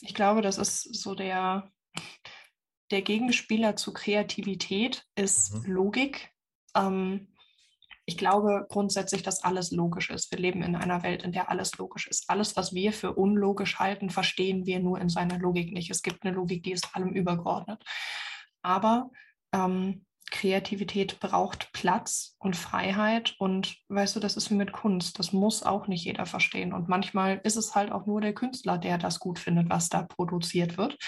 ich 0.00 0.14
glaube, 0.14 0.42
das 0.42 0.58
ist 0.58 0.94
so 0.94 1.14
der, 1.14 1.70
der 2.90 3.02
Gegenspieler 3.02 3.76
zu 3.76 3.92
Kreativität 3.92 5.04
ist 5.16 5.54
mhm. 5.54 5.72
Logik. 5.72 6.30
Ähm, 6.76 7.28
ich 8.06 8.18
glaube 8.18 8.66
grundsätzlich, 8.68 9.22
dass 9.22 9.42
alles 9.42 9.70
logisch 9.70 10.10
ist. 10.10 10.30
Wir 10.30 10.38
leben 10.38 10.62
in 10.62 10.76
einer 10.76 11.02
Welt, 11.02 11.22
in 11.22 11.32
der 11.32 11.48
alles 11.48 11.76
logisch 11.78 12.06
ist. 12.06 12.28
Alles, 12.28 12.54
was 12.56 12.74
wir 12.74 12.92
für 12.92 13.14
unlogisch 13.14 13.78
halten, 13.78 14.10
verstehen 14.10 14.66
wir 14.66 14.80
nur 14.80 15.00
in 15.00 15.08
seiner 15.08 15.38
Logik 15.38 15.72
nicht. 15.72 15.90
Es 15.90 16.02
gibt 16.02 16.24
eine 16.24 16.34
Logik, 16.34 16.62
die 16.62 16.72
ist 16.72 16.94
allem 16.94 17.12
übergeordnet. 17.12 17.82
Aber 18.62 19.10
ähm, 19.52 20.04
Kreativität 20.30 21.20
braucht 21.20 21.72
Platz 21.72 22.36
und 22.38 22.56
Freiheit. 22.56 23.34
Und 23.38 23.76
weißt 23.88 24.16
du, 24.16 24.20
das 24.20 24.36
ist 24.36 24.50
wie 24.50 24.54
mit 24.54 24.72
Kunst. 24.72 25.18
Das 25.18 25.32
muss 25.32 25.62
auch 25.62 25.86
nicht 25.86 26.04
jeder 26.04 26.26
verstehen. 26.26 26.72
Und 26.72 26.88
manchmal 26.88 27.40
ist 27.44 27.56
es 27.56 27.74
halt 27.74 27.92
auch 27.92 28.06
nur 28.06 28.20
der 28.20 28.34
Künstler, 28.34 28.78
der 28.78 28.98
das 28.98 29.20
gut 29.20 29.38
findet, 29.38 29.70
was 29.70 29.88
da 29.88 30.02
produziert 30.02 30.76
wird. 30.76 30.98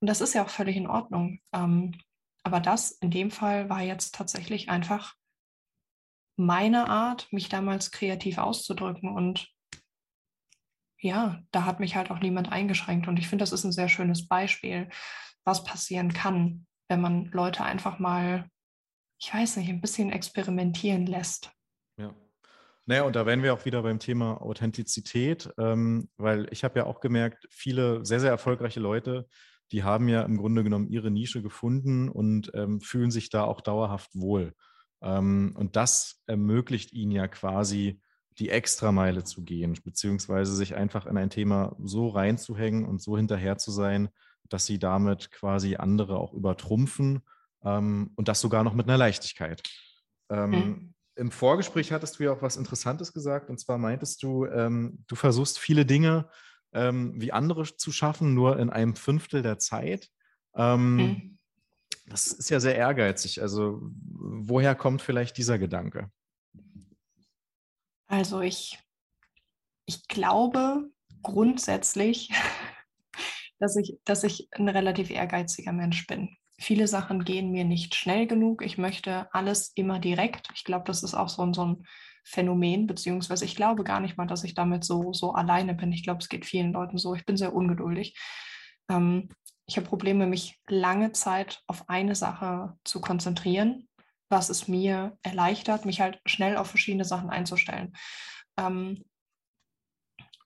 Und 0.00 0.08
das 0.08 0.20
ist 0.20 0.34
ja 0.34 0.44
auch 0.44 0.50
völlig 0.50 0.76
in 0.76 0.86
Ordnung. 0.86 1.40
Ähm, 1.52 1.98
aber 2.42 2.60
das 2.60 2.92
in 2.92 3.10
dem 3.10 3.30
Fall 3.30 3.68
war 3.68 3.82
jetzt 3.82 4.14
tatsächlich 4.14 4.68
einfach 4.68 5.14
meine 6.36 6.88
Art, 6.88 7.30
mich 7.32 7.48
damals 7.48 7.90
kreativ 7.90 8.38
auszudrücken. 8.38 9.10
Und 9.10 9.48
ja, 11.00 11.40
da 11.50 11.64
hat 11.64 11.80
mich 11.80 11.96
halt 11.96 12.10
auch 12.10 12.20
niemand 12.20 12.50
eingeschränkt. 12.50 13.08
Und 13.08 13.18
ich 13.18 13.28
finde, 13.28 13.42
das 13.42 13.52
ist 13.52 13.64
ein 13.64 13.72
sehr 13.72 13.88
schönes 13.88 14.28
Beispiel, 14.28 14.88
was 15.44 15.64
passieren 15.64 16.12
kann, 16.12 16.66
wenn 16.88 17.00
man 17.00 17.26
Leute 17.26 17.64
einfach 17.64 17.98
mal 17.98 18.48
ich 19.18 19.32
weiß 19.32 19.56
nicht, 19.56 19.68
ein 19.68 19.80
bisschen 19.80 20.10
experimentieren 20.10 21.06
lässt. 21.06 21.50
Ja. 21.96 22.14
Naja, 22.86 23.02
und 23.02 23.16
da 23.16 23.26
wären 23.26 23.42
wir 23.42 23.52
auch 23.52 23.64
wieder 23.64 23.82
beim 23.82 23.98
Thema 23.98 24.40
Authentizität, 24.40 25.50
ähm, 25.58 26.08
weil 26.16 26.48
ich 26.50 26.64
habe 26.64 26.78
ja 26.78 26.86
auch 26.86 27.00
gemerkt, 27.00 27.46
viele 27.50 28.04
sehr, 28.04 28.20
sehr 28.20 28.30
erfolgreiche 28.30 28.80
Leute, 28.80 29.28
die 29.72 29.84
haben 29.84 30.08
ja 30.08 30.22
im 30.22 30.38
Grunde 30.38 30.64
genommen 30.64 30.88
ihre 30.88 31.10
Nische 31.10 31.42
gefunden 31.42 32.08
und 32.08 32.50
ähm, 32.54 32.80
fühlen 32.80 33.10
sich 33.10 33.28
da 33.28 33.44
auch 33.44 33.60
dauerhaft 33.60 34.14
wohl. 34.14 34.54
Ähm, 35.02 35.54
und 35.56 35.76
das 35.76 36.22
ermöglicht 36.26 36.92
ihnen 36.92 37.12
ja 37.12 37.28
quasi 37.28 38.00
die 38.38 38.48
Extrameile 38.48 39.24
zu 39.24 39.42
gehen, 39.42 39.76
beziehungsweise 39.84 40.54
sich 40.54 40.74
einfach 40.74 41.06
in 41.06 41.18
ein 41.18 41.28
Thema 41.28 41.76
so 41.82 42.08
reinzuhängen 42.08 42.86
und 42.86 43.02
so 43.02 43.16
hinterher 43.16 43.58
zu 43.58 43.70
sein, 43.70 44.08
dass 44.48 44.64
sie 44.64 44.78
damit 44.78 45.30
quasi 45.30 45.76
andere 45.76 46.16
auch 46.18 46.32
übertrumpfen 46.32 47.22
ähm, 47.64 48.12
und 48.16 48.28
das 48.28 48.40
sogar 48.40 48.64
noch 48.64 48.74
mit 48.74 48.88
einer 48.88 48.98
Leichtigkeit. 48.98 49.62
Ähm, 50.30 50.50
mhm. 50.50 50.94
Im 51.16 51.30
Vorgespräch 51.30 51.90
hattest 51.92 52.18
du 52.18 52.24
ja 52.24 52.32
auch 52.32 52.42
was 52.42 52.56
Interessantes 52.56 53.12
gesagt, 53.12 53.50
und 53.50 53.58
zwar 53.58 53.78
meintest 53.78 54.22
du, 54.22 54.46
ähm, 54.46 55.04
du 55.08 55.16
versuchst 55.16 55.58
viele 55.58 55.84
Dinge 55.84 56.28
ähm, 56.72 57.20
wie 57.20 57.32
andere 57.32 57.64
zu 57.64 57.92
schaffen, 57.92 58.34
nur 58.34 58.58
in 58.58 58.70
einem 58.70 58.94
Fünftel 58.94 59.42
der 59.42 59.58
Zeit. 59.58 60.10
Ähm, 60.54 60.96
mhm. 60.96 61.38
Das 62.06 62.28
ist 62.28 62.50
ja 62.50 62.60
sehr 62.60 62.76
ehrgeizig. 62.76 63.42
Also 63.42 63.80
woher 63.82 64.74
kommt 64.74 65.02
vielleicht 65.02 65.36
dieser 65.36 65.58
Gedanke? 65.58 66.10
Also 68.06 68.40
ich, 68.40 68.78
ich 69.86 70.06
glaube 70.08 70.90
grundsätzlich, 71.22 72.30
dass 73.58 73.76
ich, 73.76 73.98
dass 74.04 74.24
ich 74.24 74.48
ein 74.52 74.68
relativ 74.68 75.10
ehrgeiziger 75.10 75.72
Mensch 75.72 76.06
bin 76.06 76.36
viele 76.58 76.88
Sachen 76.88 77.24
gehen 77.24 77.50
mir 77.50 77.64
nicht 77.64 77.94
schnell 77.94 78.26
genug. 78.26 78.62
Ich 78.62 78.78
möchte 78.78 79.32
alles 79.32 79.72
immer 79.74 79.98
direkt. 79.98 80.48
Ich 80.54 80.64
glaube, 80.64 80.84
das 80.86 81.02
ist 81.02 81.14
auch 81.14 81.28
so 81.28 81.42
ein, 81.42 81.54
so 81.54 81.64
ein 81.64 81.86
Phänomen, 82.24 82.86
beziehungsweise 82.86 83.44
ich 83.44 83.56
glaube 83.56 83.84
gar 83.84 84.00
nicht 84.00 84.16
mal, 84.18 84.26
dass 84.26 84.44
ich 84.44 84.54
damit 84.54 84.84
so, 84.84 85.12
so 85.12 85.32
alleine 85.32 85.74
bin. 85.74 85.92
Ich 85.92 86.02
glaube, 86.02 86.20
es 86.20 86.28
geht 86.28 86.44
vielen 86.44 86.72
Leuten 86.72 86.98
so. 86.98 87.14
Ich 87.14 87.24
bin 87.24 87.36
sehr 87.36 87.54
ungeduldig. 87.54 88.18
Ähm, 88.90 89.28
ich 89.66 89.76
habe 89.76 89.86
Probleme, 89.86 90.26
mich 90.26 90.58
lange 90.68 91.12
Zeit 91.12 91.62
auf 91.66 91.88
eine 91.88 92.14
Sache 92.14 92.76
zu 92.84 93.00
konzentrieren, 93.00 93.88
was 94.28 94.48
es 94.48 94.66
mir 94.66 95.16
erleichtert, 95.22 95.84
mich 95.84 96.00
halt 96.00 96.20
schnell 96.26 96.56
auf 96.56 96.68
verschiedene 96.68 97.04
Sachen 97.04 97.30
einzustellen. 97.30 97.94
Ähm, 98.58 99.04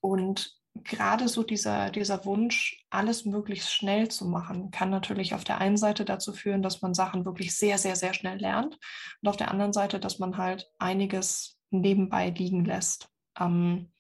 und 0.01 0.62
gerade 0.75 1.29
so 1.29 1.43
dieser, 1.43 1.91
dieser 1.91 2.25
Wunsch, 2.25 2.85
alles 2.91 3.25
möglichst 3.25 3.73
schnell 3.73 4.09
zu 4.09 4.27
machen, 4.27 4.71
kann 4.71 4.91
natürlich 4.91 5.35
auf 5.35 5.45
der 5.45 5.59
einen 5.59 5.77
Seite 5.77 6.05
dazu 6.05 6.33
führen, 6.33 6.63
dass 6.63 6.83
man 6.83 6.95
Sachen 6.95 7.25
wirklich 7.25 7.57
sehr, 7.57 7.79
sehr, 7.79 7.97
sehr 7.97 8.15
schnell 8.15 8.39
lernt 8.39 8.79
und 9.21 9.29
auf 9.29 9.37
der 9.37 9.51
anderen 9.51 9.73
Seite, 9.73 10.01
dass 10.01 10.19
man 10.19 10.39
halt 10.39 10.71
einiges 10.79 11.59
nebenbei 11.71 12.31
liegen 12.31 12.65
lässt. 12.65 13.09
Ähm, 13.39 13.93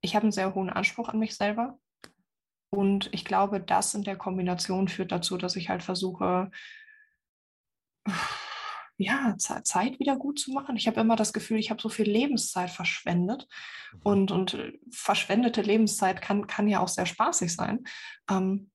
ich 0.00 0.14
habe 0.14 0.24
einen 0.24 0.32
sehr 0.32 0.54
hohen 0.54 0.70
Anspruch 0.70 1.08
an 1.08 1.18
mich 1.18 1.36
selber 1.36 1.78
und 2.70 3.08
ich 3.12 3.24
glaube, 3.24 3.60
das 3.60 3.94
in 3.94 4.02
der 4.02 4.16
Kombination 4.16 4.88
führt 4.88 5.12
dazu, 5.12 5.36
dass 5.36 5.56
ich 5.56 5.68
halt 5.68 5.82
versuche, 5.82 6.50
ja, 8.96 9.36
Zeit 9.38 9.98
wieder 9.98 10.16
gut 10.16 10.38
zu 10.38 10.52
machen. 10.52 10.76
Ich 10.76 10.86
habe 10.86 11.00
immer 11.00 11.16
das 11.16 11.32
Gefühl, 11.32 11.58
ich 11.58 11.70
habe 11.70 11.82
so 11.82 11.88
viel 11.88 12.08
Lebenszeit 12.08 12.70
verschwendet. 12.70 13.48
Mhm. 13.92 14.00
Und, 14.02 14.30
und 14.30 14.54
äh, 14.54 14.72
verschwendete 14.90 15.62
Lebenszeit 15.62 16.22
kann, 16.22 16.46
kann 16.46 16.68
ja 16.68 16.80
auch 16.80 16.88
sehr 16.88 17.06
spaßig 17.06 17.54
sein. 17.54 17.84
Ähm, 18.30 18.70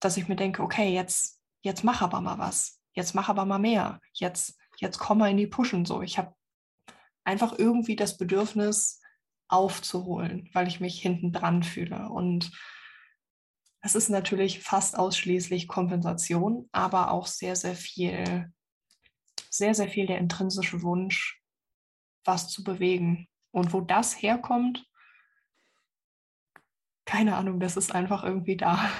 dass 0.00 0.16
ich 0.18 0.28
mir 0.28 0.36
denke, 0.36 0.62
okay, 0.62 0.92
jetzt, 0.92 1.40
jetzt 1.62 1.84
mach 1.84 2.02
aber 2.02 2.20
mal 2.20 2.38
was. 2.38 2.80
Jetzt 2.92 3.14
mach 3.14 3.28
aber 3.28 3.46
mal 3.46 3.58
mehr. 3.58 4.00
Jetzt, 4.12 4.58
jetzt 4.78 4.98
komm 4.98 5.18
mal 5.18 5.30
in 5.30 5.38
die 5.38 5.46
Pushen. 5.46 5.86
So, 5.86 6.02
ich 6.02 6.18
habe 6.18 6.34
einfach 7.24 7.58
irgendwie 7.58 7.96
das 7.96 8.18
Bedürfnis 8.18 9.00
aufzuholen, 9.48 10.50
weil 10.52 10.68
ich 10.68 10.80
mich 10.80 11.00
hinten 11.00 11.32
dran 11.32 11.62
fühle. 11.62 12.10
Und 12.10 12.52
es 13.80 13.94
ist 13.94 14.10
natürlich 14.10 14.60
fast 14.60 14.98
ausschließlich 14.98 15.68
Kompensation, 15.68 16.68
aber 16.72 17.10
auch 17.10 17.26
sehr, 17.26 17.56
sehr 17.56 17.74
viel 17.74 18.52
sehr, 19.56 19.74
sehr 19.74 19.88
viel 19.88 20.06
der 20.06 20.18
intrinsische 20.18 20.82
Wunsch, 20.82 21.40
was 22.24 22.48
zu 22.48 22.64
bewegen. 22.64 23.28
Und 23.52 23.72
wo 23.72 23.80
das 23.80 24.20
herkommt, 24.20 24.84
keine 27.04 27.36
Ahnung, 27.36 27.60
das 27.60 27.76
ist 27.76 27.94
einfach 27.94 28.24
irgendwie 28.24 28.56
da. 28.56 28.90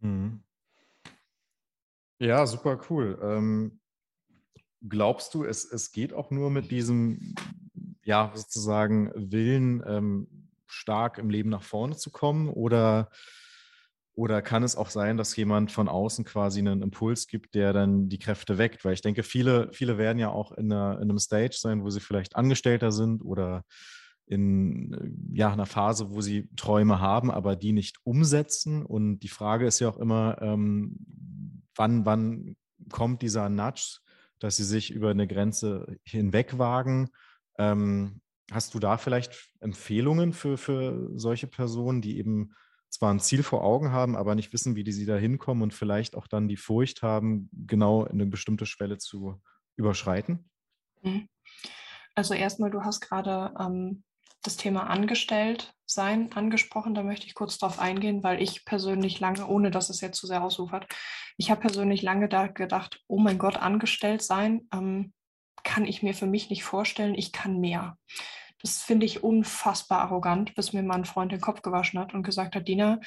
Mhm. 0.00 0.42
Ja, 2.18 2.46
super 2.46 2.78
cool. 2.90 3.18
Ähm, 3.22 3.80
glaubst 4.86 5.32
du, 5.32 5.44
es, 5.44 5.64
es 5.64 5.92
geht 5.92 6.12
auch 6.12 6.30
nur 6.30 6.50
mit 6.50 6.70
diesem, 6.70 7.34
ja, 8.02 8.32
sozusagen 8.34 9.10
Willen, 9.14 9.82
ähm, 9.86 10.50
stark 10.66 11.16
im 11.16 11.30
Leben 11.30 11.48
nach 11.48 11.62
vorne 11.62 11.96
zu 11.96 12.10
kommen? 12.10 12.50
Oder 12.50 13.10
oder 14.20 14.42
kann 14.42 14.62
es 14.62 14.76
auch 14.76 14.90
sein, 14.90 15.16
dass 15.16 15.34
jemand 15.34 15.72
von 15.72 15.88
außen 15.88 16.26
quasi 16.26 16.58
einen 16.58 16.82
Impuls 16.82 17.26
gibt, 17.26 17.54
der 17.54 17.72
dann 17.72 18.10
die 18.10 18.18
Kräfte 18.18 18.58
weckt? 18.58 18.84
Weil 18.84 18.92
ich 18.92 19.00
denke, 19.00 19.22
viele, 19.22 19.72
viele 19.72 19.96
werden 19.96 20.18
ja 20.18 20.28
auch 20.28 20.52
in, 20.52 20.70
einer, 20.70 20.96
in 20.96 21.04
einem 21.04 21.18
Stage 21.18 21.56
sein, 21.58 21.82
wo 21.82 21.88
sie 21.88 22.00
vielleicht 22.00 22.36
Angestellter 22.36 22.92
sind 22.92 23.22
oder 23.22 23.64
in 24.26 25.32
ja, 25.32 25.50
einer 25.50 25.64
Phase, 25.64 26.10
wo 26.10 26.20
sie 26.20 26.50
Träume 26.54 27.00
haben, 27.00 27.30
aber 27.30 27.56
die 27.56 27.72
nicht 27.72 27.96
umsetzen. 28.04 28.84
Und 28.84 29.20
die 29.20 29.28
Frage 29.28 29.66
ist 29.66 29.80
ja 29.80 29.88
auch 29.88 29.96
immer, 29.96 30.36
ähm, 30.42 30.98
wann, 31.74 32.04
wann 32.04 32.56
kommt 32.92 33.22
dieser 33.22 33.48
Nudge, 33.48 34.00
dass 34.38 34.58
sie 34.58 34.64
sich 34.64 34.90
über 34.90 35.08
eine 35.08 35.28
Grenze 35.28 35.96
hinweg 36.04 36.58
wagen? 36.58 37.08
Ähm, 37.56 38.20
hast 38.52 38.74
du 38.74 38.80
da 38.80 38.98
vielleicht 38.98 39.50
Empfehlungen 39.60 40.34
für, 40.34 40.58
für 40.58 41.10
solche 41.14 41.46
Personen, 41.46 42.02
die 42.02 42.18
eben 42.18 42.52
zwar 42.90 43.12
ein 43.12 43.20
Ziel 43.20 43.42
vor 43.42 43.62
Augen 43.64 43.92
haben, 43.92 44.16
aber 44.16 44.34
nicht 44.34 44.52
wissen, 44.52 44.76
wie 44.76 44.84
die 44.84 44.92
sie 44.92 45.06
da 45.06 45.16
hinkommen 45.16 45.62
und 45.62 45.74
vielleicht 45.74 46.16
auch 46.16 46.26
dann 46.26 46.48
die 46.48 46.56
Furcht 46.56 47.02
haben, 47.02 47.48
genau 47.52 48.04
eine 48.04 48.26
bestimmte 48.26 48.66
Schwelle 48.66 48.98
zu 48.98 49.40
überschreiten? 49.76 50.50
Mhm. 51.02 51.28
Also 52.14 52.34
erstmal, 52.34 52.70
du 52.70 52.82
hast 52.82 53.00
gerade 53.00 53.54
ähm, 53.58 54.02
das 54.42 54.56
Thema 54.56 54.88
angestellt 54.88 55.74
sein 55.86 56.32
angesprochen. 56.32 56.94
Da 56.94 57.02
möchte 57.02 57.26
ich 57.26 57.34
kurz 57.34 57.58
darauf 57.58 57.78
eingehen, 57.78 58.22
weil 58.22 58.40
ich 58.40 58.64
persönlich 58.64 59.20
lange, 59.20 59.46
ohne 59.46 59.70
dass 59.70 59.90
es 59.90 60.00
jetzt 60.00 60.18
zu 60.18 60.26
sehr 60.26 60.42
ausufert, 60.42 60.86
ich 61.36 61.50
habe 61.50 61.62
persönlich 61.62 62.02
lange 62.02 62.28
da 62.28 62.46
gedacht, 62.46 63.00
oh 63.06 63.18
mein 63.18 63.38
Gott, 63.38 63.56
angestellt 63.56 64.22
sein 64.22 64.68
ähm, 64.72 65.12
kann 65.62 65.84
ich 65.84 66.02
mir 66.02 66.14
für 66.14 66.26
mich 66.26 66.50
nicht 66.50 66.64
vorstellen. 66.64 67.14
Ich 67.14 67.32
kann 67.32 67.60
mehr. 67.60 67.96
Das 68.62 68.82
finde 68.82 69.06
ich 69.06 69.24
unfassbar 69.24 70.00
arrogant, 70.02 70.54
bis 70.54 70.72
mir 70.72 70.82
mein 70.82 71.04
Freund 71.04 71.32
den 71.32 71.40
Kopf 71.40 71.62
gewaschen 71.62 71.98
hat 71.98 72.14
und 72.14 72.22
gesagt 72.22 72.54
hat, 72.54 72.68
Dina, 72.68 73.00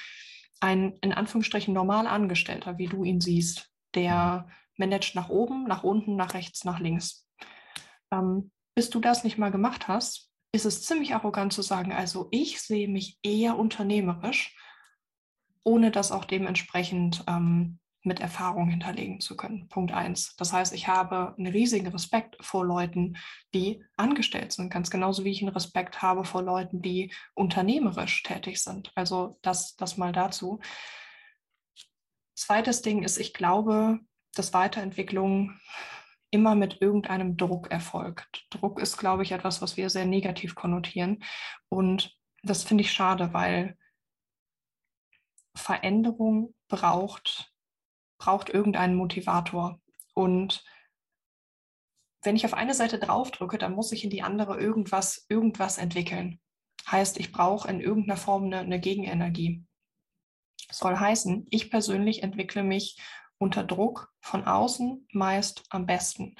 ein 0.60 0.98
in 1.01 1.13
Anführungsstrichen 1.13 1.74
normal 1.74 2.07
Angestellter, 2.07 2.77
wie 2.77 2.88
du 2.88 3.03
ihn 3.03 3.22
siehst, 3.22 3.69
der 3.95 4.48
managt 4.77 5.15
nach 5.15 5.29
oben, 5.29 5.65
nach 5.65 5.83
unten, 5.83 6.15
nach 6.15 6.33
rechts, 6.33 6.63
nach 6.63 6.79
links. 6.79 7.27
Ähm, 8.12 8.51
bis 8.75 8.89
du 8.89 9.00
das 9.00 9.24
nicht 9.24 9.38
mal 9.38 9.51
gemacht 9.51 9.88
hast, 9.88 10.31
ist 10.51 10.65
es 10.65 10.83
ziemlich 10.83 11.13
arrogant 11.13 11.53
zu 11.53 11.62
sagen, 11.62 11.91
also 11.91 12.27
ich 12.31 12.62
sehe 12.62 12.88
mich 12.88 13.17
eher 13.24 13.57
unternehmerisch, 13.57 14.55
ohne 15.63 15.91
das 15.91 16.12
auch 16.12 16.25
dementsprechend 16.25 17.24
ähm, 17.27 17.79
mit 18.03 18.19
Erfahrung 18.19 18.67
hinterlegen 18.67 19.22
zu 19.22 19.36
können. 19.38 19.67
Punkt 19.69 19.93
eins. 19.93 20.36
Das 20.36 20.51
heißt, 20.51 20.74
ich 20.74 20.88
habe 20.88 21.33
einen 21.38 21.51
riesigen 21.51 21.88
Respekt 21.88 22.36
vor 22.41 22.65
Leuten, 22.65 23.17
die 23.53 23.83
angestellt 23.95 24.51
sind, 24.51 24.69
ganz 24.69 24.89
genauso 24.89 25.24
wie 25.24 25.31
ich 25.31 25.41
einen 25.41 25.53
Respekt 25.53 26.01
habe 26.01 26.25
vor 26.25 26.43
Leuten, 26.43 26.81
die 26.81 27.13
unternehmerisch 27.33 28.24
tätig 28.24 28.62
sind. 28.62 28.91
Also 28.95 29.39
das, 29.41 29.75
das 29.75 29.98
mal 29.98 30.12
dazu. 30.12 30.60
Zweites 32.36 32.81
Ding 32.81 33.03
ist, 33.03 33.17
ich 33.17 33.33
glaube, 33.33 34.00
dass 34.36 34.53
Weiterentwicklung 34.53 35.57
immer 36.29 36.55
mit 36.55 36.81
irgendeinem 36.81 37.38
Druck 37.38 37.72
erfolgt. 37.72 38.48
Druck 38.50 38.81
ist, 38.81 38.98
glaube 38.98 39.24
ich, 39.24 39.31
etwas, 39.31 39.62
was 39.62 39.77
wir 39.77 39.89
sehr 39.89 40.05
negativ 40.05 40.55
konnotieren. 40.55 41.24
Und 41.69 42.17
das 42.41 42.63
finde 42.63 42.83
ich 42.83 42.91
schade, 42.91 43.33
weil 43.33 43.77
Veränderung 45.55 46.55
braucht 46.67 47.52
braucht 48.24 48.50
irgendeinen 48.50 48.96
Motivator. 48.96 49.82
Und 50.13 50.63
wenn 52.22 52.38
ich 52.38 52.46
auf 52.46 52.53
eine 52.53 52.74
Seite 52.74 52.98
draufdrücke, 52.98 53.58
dann 53.58 53.74
muss 53.74 53.92
ich 53.92 54.06
in 54.06 54.10
die 54.10 54.22
andere 54.22 54.58
irgendwas, 54.58 55.25
irgendwas 55.27 55.77
entwickeln. 55.77 56.39
Heißt, 56.89 57.20
ich 57.20 57.34
brauche 57.34 57.68
in 57.68 57.82
irgendeiner 57.82 58.15
Form 58.15 58.46
eine, 58.46 58.60
eine 58.60 58.80
Gegenenergie. 58.80 59.65
Soll 60.72 60.98
heißen, 60.98 61.48
ich 61.50 61.70
persönlich 61.70 62.24
entwickle 62.24 62.63
mich 62.63 62.98
unter 63.39 63.65
Druck 63.65 64.13
von 64.22 64.46
außen 64.46 65.06
meist 65.12 65.65
am 65.70 65.86
besten. 65.86 66.36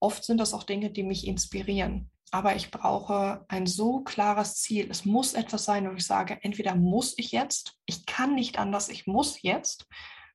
Oft 0.00 0.24
sind 0.24 0.38
das 0.38 0.54
auch 0.54 0.62
Dinge, 0.62 0.90
die 0.90 1.02
mich 1.02 1.26
inspirieren. 1.26 2.10
Aber 2.30 2.56
ich 2.56 2.70
brauche 2.70 3.44
ein 3.48 3.66
so 3.66 4.00
klares 4.00 4.62
Ziel. 4.62 4.90
Es 4.90 5.04
muss 5.04 5.34
etwas 5.34 5.66
sein, 5.66 5.90
wo 5.90 5.94
ich 5.94 6.06
sage, 6.06 6.38
entweder 6.40 6.74
muss 6.74 7.12
ich 7.18 7.32
jetzt, 7.32 7.76
ich 7.84 8.06
kann 8.06 8.34
nicht 8.34 8.58
anders, 8.58 8.88
ich 8.88 9.06
muss 9.06 9.42
jetzt. 9.42 9.86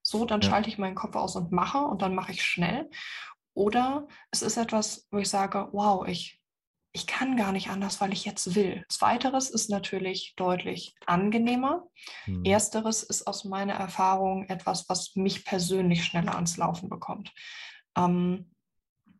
So, 0.07 0.23
dann 0.23 0.39
ja. 0.39 0.49
schalte 0.49 0.69
ich 0.69 0.77
meinen 0.77 0.95
Kopf 0.95 1.17
aus 1.17 1.35
und 1.35 1.51
mache 1.51 1.79
und 1.79 2.01
dann 2.01 2.15
mache 2.15 2.31
ich 2.31 2.41
schnell. 2.41 2.89
Oder 3.53 4.07
es 4.31 4.41
ist 4.41 4.55
etwas, 4.55 5.05
wo 5.11 5.17
ich 5.17 5.27
sage, 5.27 5.67
wow, 5.73 6.07
ich, 6.07 6.41
ich 6.93 7.07
kann 7.07 7.35
gar 7.35 7.51
nicht 7.51 7.69
anders, 7.69 7.99
weil 7.99 8.13
ich 8.13 8.23
jetzt 8.23 8.55
will. 8.55 8.85
Zweiteres 8.87 9.49
ist 9.49 9.69
natürlich 9.69 10.33
deutlich 10.37 10.95
angenehmer. 11.05 11.87
Hm. 12.23 12.45
Ersteres 12.45 13.03
ist 13.03 13.27
aus 13.27 13.43
meiner 13.43 13.73
Erfahrung 13.73 14.45
etwas, 14.47 14.87
was 14.87 15.13
mich 15.17 15.43
persönlich 15.43 16.05
schneller 16.05 16.35
ans 16.35 16.55
Laufen 16.55 16.87
bekommt. 16.87 17.33
Ähm, 17.97 18.53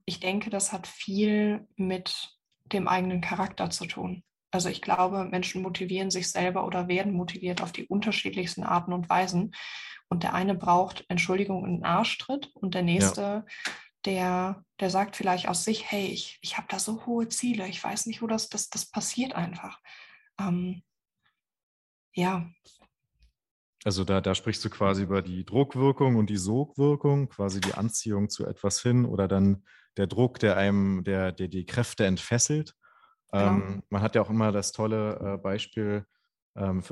ich 0.06 0.22
denke, 0.22 0.50
das 0.50 0.72
hat 0.72 0.88
viel 0.88 1.68
mit 1.76 2.30
dem 2.64 2.88
eigenen 2.88 3.20
Charakter 3.20 3.70
zu 3.70 3.88
tun. 3.88 4.24
Also 4.52 4.70
ich 4.70 4.82
glaube, 4.82 5.26
Menschen 5.26 5.62
motivieren 5.62 6.12
sich 6.12 6.32
selber 6.32 6.66
oder 6.66 6.88
werden 6.88 7.12
motiviert 7.12 7.62
auf 7.62 7.74
die 7.74 7.88
unterschiedlichsten 7.88 8.64
Arten 8.64 8.94
und 8.94 9.10
Weisen. 9.10 9.54
Und 10.10 10.24
der 10.24 10.34
eine 10.34 10.56
braucht 10.56 11.06
Entschuldigung 11.10 11.66
in 11.66 11.78
den 11.78 11.86
Arschtritt 11.86 12.50
und 12.54 12.74
der 12.74 12.84
nächste 12.84 13.22
ja 13.22 13.46
der, 14.08 14.64
der 14.80 14.90
sagt 14.90 15.16
vielleicht 15.16 15.48
aus 15.48 15.64
sich, 15.64 15.92
hey, 15.92 16.08
ich, 16.08 16.40
ich 16.42 16.58
habe 16.58 16.68
da 16.70 16.80
so 16.80 17.06
hohe 17.06 17.28
Ziele, 17.28 17.68
ich 17.68 17.84
weiß 17.84 18.06
nicht, 18.06 18.22
wo 18.22 18.28
das, 18.28 18.50
das, 18.50 18.70
das 18.70 18.90
passiert 18.90 19.34
einfach. 19.36 19.80
Ähm, 20.40 20.82
ja. 22.14 22.50
Also 23.84 24.06
da, 24.06 24.22
da 24.22 24.34
sprichst 24.34 24.64
du 24.64 24.70
quasi 24.70 25.04
über 25.04 25.22
die 25.22 25.46
Druckwirkung 25.46 26.16
und 26.16 26.30
die 26.30 26.38
Sogwirkung, 26.38 27.30
quasi 27.30 27.60
die 27.60 27.74
Anziehung 27.74 28.30
zu 28.30 28.46
etwas 28.46 28.82
hin 28.82 29.06
oder 29.06 29.28
dann 29.28 29.64
der 29.98 30.08
Druck, 30.08 30.40
der 30.40 30.56
einem, 30.58 31.04
der, 31.04 31.34
der 31.34 31.50
die 31.50 31.66
Kräfte 31.66 32.06
entfesselt. 32.06 32.76
Genau. 33.32 33.46
Ähm, 33.46 33.84
man 33.90 34.02
hat 34.02 34.16
ja 34.16 34.22
auch 34.22 34.30
immer 34.30 34.54
das 34.54 34.72
tolle 34.72 35.20
äh, 35.20 35.38
Beispiel, 35.38 36.06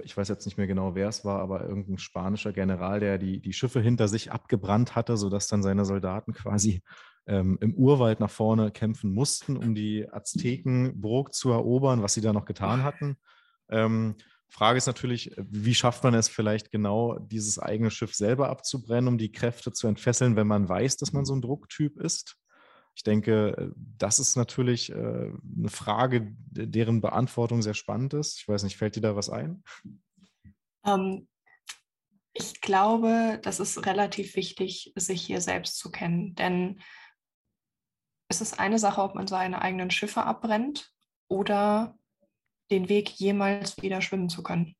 ich 0.04 0.16
weiß 0.16 0.28
jetzt 0.28 0.46
nicht 0.46 0.58
mehr 0.58 0.68
genau, 0.68 0.94
wer 0.94 1.10
es 1.10 1.26
war, 1.26 1.40
aber 1.40 1.68
irgendein 1.68 1.98
spanischer 1.98 2.54
General, 2.54 3.00
der 3.00 3.18
die, 3.18 3.42
die 3.42 3.54
Schiffe 3.54 3.82
hinter 3.82 4.08
sich 4.08 4.32
abgebrannt 4.32 4.96
hatte, 4.96 5.18
sodass 5.18 5.48
dann 5.48 5.64
seine 5.64 5.86
Soldaten 5.86 6.34
quasi 6.34 6.84
ähm, 7.26 7.58
im 7.62 7.74
Urwald 7.74 8.20
nach 8.20 8.30
vorne 8.30 8.72
kämpfen 8.72 9.12
mussten, 9.12 9.58
um 9.58 9.74
die 9.74 10.08
Aztekenburg 10.08 11.34
zu 11.34 11.52
erobern, 11.52 12.04
was 12.04 12.14
sie 12.14 12.22
da 12.22 12.32
noch 12.32 12.46
getan 12.46 12.84
hatten. 12.84 13.18
Ähm, 13.70 14.16
Frage 14.50 14.78
ist 14.78 14.86
natürlich, 14.86 15.32
wie 15.38 15.74
schafft 15.74 16.04
man 16.04 16.14
es 16.14 16.30
vielleicht 16.30 16.72
genau, 16.72 17.18
dieses 17.18 17.58
eigene 17.58 17.90
Schiff 17.90 18.14
selber 18.14 18.50
abzubrennen, 18.50 19.08
um 19.08 19.18
die 19.18 19.32
Kräfte 19.32 19.72
zu 19.72 19.88
entfesseln, 19.88 20.36
wenn 20.36 20.48
man 20.48 20.70
weiß, 20.70 20.98
dass 20.98 21.12
man 21.12 21.26
so 21.26 21.34
ein 21.36 21.42
Drucktyp 21.42 21.98
ist? 21.98 22.38
Ich 22.96 23.04
denke, 23.04 23.58
äh, 23.58 23.72
das 23.76 24.20
ist 24.20 24.36
natürlich 24.36 24.92
äh, 24.92 24.96
eine 24.96 25.70
Frage, 25.70 26.34
deren 26.50 27.02
Beantwortung 27.02 27.62
sehr 27.62 27.74
spannend 27.74 28.14
ist. 28.14 28.40
Ich 28.40 28.48
weiß 28.48 28.64
nicht, 28.64 28.78
fällt 28.78 28.96
dir 28.96 29.02
da 29.02 29.16
was 29.16 29.30
ein? 29.30 29.64
Ähm, 30.86 31.28
ich 32.34 32.62
glaube, 32.62 33.40
das 33.44 33.60
ist 33.60 33.86
relativ 33.86 34.36
wichtig, 34.36 34.94
sich 34.96 35.22
hier 35.22 35.42
selbst 35.42 35.78
zu 35.78 35.92
kennen, 35.92 36.36
denn 36.36 36.82
es 38.28 38.42
ist 38.42 38.60
eine 38.60 38.80
Sache, 38.80 39.02
ob 39.02 39.16
man 39.16 39.28
seine 39.28 39.62
eigenen 39.62 39.92
Schiffe 39.92 40.24
abbrennt 40.24 40.92
oder 41.28 41.98
den 42.72 42.90
Weg 42.90 43.10
jemals 43.10 43.82
wieder 43.82 44.02
schwimmen 44.02 44.30
zu 44.30 44.42
können. 44.42 44.76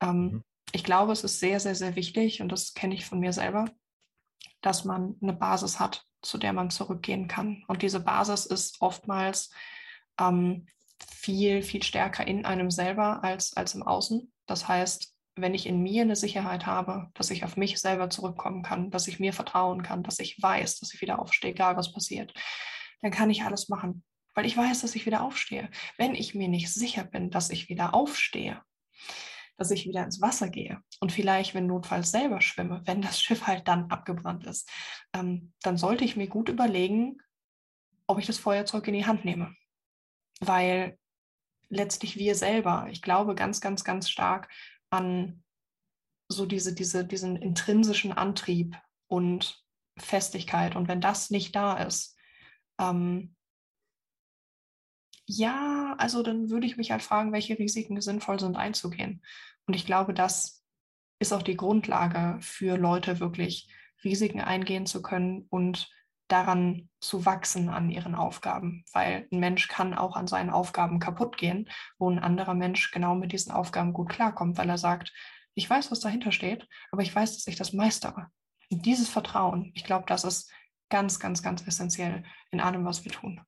Ähm, 0.00 0.22
mhm. 0.22 0.44
Ich 0.72 0.84
glaube, 0.84 1.12
es 1.12 1.24
ist 1.24 1.40
sehr, 1.40 1.60
sehr, 1.60 1.74
sehr 1.74 1.96
wichtig, 1.96 2.40
und 2.40 2.50
das 2.50 2.74
kenne 2.74 2.94
ich 2.94 3.04
von 3.04 3.20
mir 3.20 3.32
selber, 3.32 3.66
dass 4.62 4.84
man 4.84 5.16
eine 5.22 5.32
Basis 5.32 5.80
hat, 5.80 6.04
zu 6.22 6.38
der 6.38 6.52
man 6.52 6.70
zurückgehen 6.70 7.28
kann. 7.28 7.64
Und 7.68 7.82
diese 7.82 8.00
Basis 8.00 8.46
ist 8.46 8.80
oftmals 8.80 9.50
ähm, 10.18 10.66
viel, 11.08 11.62
viel 11.62 11.82
stärker 11.82 12.26
in 12.26 12.44
einem 12.44 12.70
selber 12.70 13.24
als, 13.24 13.56
als 13.56 13.74
im 13.74 13.82
Außen. 13.82 14.32
Das 14.46 14.68
heißt, 14.68 15.14
wenn 15.36 15.54
ich 15.54 15.66
in 15.66 15.82
mir 15.82 16.02
eine 16.02 16.16
Sicherheit 16.16 16.66
habe, 16.66 17.08
dass 17.14 17.30
ich 17.30 17.44
auf 17.44 17.56
mich 17.56 17.78
selber 17.80 18.10
zurückkommen 18.10 18.62
kann, 18.62 18.90
dass 18.90 19.08
ich 19.08 19.20
mir 19.20 19.32
vertrauen 19.32 19.82
kann, 19.82 20.02
dass 20.02 20.18
ich 20.18 20.40
weiß, 20.40 20.80
dass 20.80 20.92
ich 20.92 21.00
wieder 21.00 21.18
aufstehe, 21.18 21.52
egal 21.52 21.76
was 21.76 21.92
passiert, 21.92 22.34
dann 23.00 23.10
kann 23.10 23.30
ich 23.30 23.42
alles 23.42 23.68
machen, 23.68 24.04
weil 24.34 24.46
ich 24.46 24.56
weiß, 24.56 24.82
dass 24.82 24.94
ich 24.94 25.06
wieder 25.06 25.22
aufstehe. 25.22 25.70
Wenn 25.96 26.14
ich 26.14 26.34
mir 26.34 26.48
nicht 26.48 26.72
sicher 26.72 27.04
bin, 27.04 27.30
dass 27.30 27.50
ich 27.50 27.68
wieder 27.68 27.94
aufstehe, 27.94 28.60
dass 29.60 29.70
ich 29.70 29.86
wieder 29.86 30.02
ins 30.02 30.22
Wasser 30.22 30.48
gehe 30.48 30.82
und 31.00 31.12
vielleicht, 31.12 31.54
wenn 31.54 31.66
notfalls 31.66 32.10
selber 32.10 32.40
schwimme, 32.40 32.80
wenn 32.86 33.02
das 33.02 33.20
Schiff 33.20 33.46
halt 33.46 33.68
dann 33.68 33.90
abgebrannt 33.90 34.46
ist, 34.46 34.68
ähm, 35.12 35.52
dann 35.62 35.76
sollte 35.76 36.02
ich 36.02 36.16
mir 36.16 36.28
gut 36.28 36.48
überlegen, 36.48 37.18
ob 38.06 38.18
ich 38.18 38.26
das 38.26 38.38
Feuerzeug 38.38 38.88
in 38.88 38.94
die 38.94 39.04
Hand 39.04 39.26
nehme. 39.26 39.54
Weil 40.40 40.98
letztlich 41.68 42.16
wir 42.16 42.34
selber, 42.34 42.88
ich 42.90 43.02
glaube 43.02 43.34
ganz, 43.34 43.60
ganz, 43.60 43.84
ganz 43.84 44.08
stark 44.08 44.48
an 44.88 45.44
so 46.26 46.46
diese, 46.46 46.74
diese, 46.74 47.04
diesen 47.04 47.36
intrinsischen 47.36 48.12
Antrieb 48.12 48.78
und 49.08 49.62
Festigkeit. 49.98 50.74
Und 50.74 50.88
wenn 50.88 51.02
das 51.02 51.28
nicht 51.28 51.54
da 51.54 51.74
ist, 51.76 52.16
ähm, 52.80 53.36
ja, 55.30 55.94
also 55.98 56.22
dann 56.22 56.50
würde 56.50 56.66
ich 56.66 56.76
mich 56.76 56.90
halt 56.90 57.02
fragen, 57.02 57.32
welche 57.32 57.58
Risiken 57.58 58.00
sinnvoll 58.00 58.40
sind 58.40 58.56
einzugehen. 58.56 59.22
Und 59.66 59.74
ich 59.74 59.86
glaube, 59.86 60.12
das 60.12 60.64
ist 61.20 61.32
auch 61.32 61.42
die 61.42 61.56
Grundlage 61.56 62.38
für 62.40 62.76
Leute, 62.76 63.20
wirklich 63.20 63.72
Risiken 64.02 64.40
eingehen 64.40 64.86
zu 64.86 65.02
können 65.02 65.46
und 65.50 65.88
daran 66.26 66.88
zu 67.00 67.26
wachsen 67.26 67.68
an 67.68 67.90
ihren 67.90 68.14
Aufgaben, 68.14 68.84
weil 68.92 69.28
ein 69.30 69.40
Mensch 69.40 69.68
kann 69.68 69.94
auch 69.94 70.16
an 70.16 70.26
seinen 70.26 70.50
Aufgaben 70.50 70.98
kaputt 70.98 71.36
gehen, 71.36 71.68
wo 71.98 72.10
ein 72.10 72.18
anderer 72.18 72.54
Mensch 72.54 72.90
genau 72.90 73.14
mit 73.14 73.32
diesen 73.32 73.52
Aufgaben 73.52 73.92
gut 73.92 74.08
klarkommt, 74.08 74.56
weil 74.56 74.68
er 74.68 74.78
sagt, 74.78 75.12
ich 75.54 75.68
weiß, 75.68 75.90
was 75.90 76.00
dahinter 76.00 76.32
steht, 76.32 76.66
aber 76.92 77.02
ich 77.02 77.14
weiß, 77.14 77.34
dass 77.34 77.46
ich 77.46 77.56
das 77.56 77.72
meistere. 77.72 78.28
Und 78.70 78.86
dieses 78.86 79.08
Vertrauen, 79.08 79.72
ich 79.74 79.84
glaube, 79.84 80.04
das 80.06 80.24
ist 80.24 80.52
ganz, 80.88 81.18
ganz, 81.18 81.42
ganz 81.42 81.66
essentiell 81.66 82.24
in 82.50 82.60
allem, 82.60 82.84
was 82.84 83.04
wir 83.04 83.12
tun. 83.12 83.40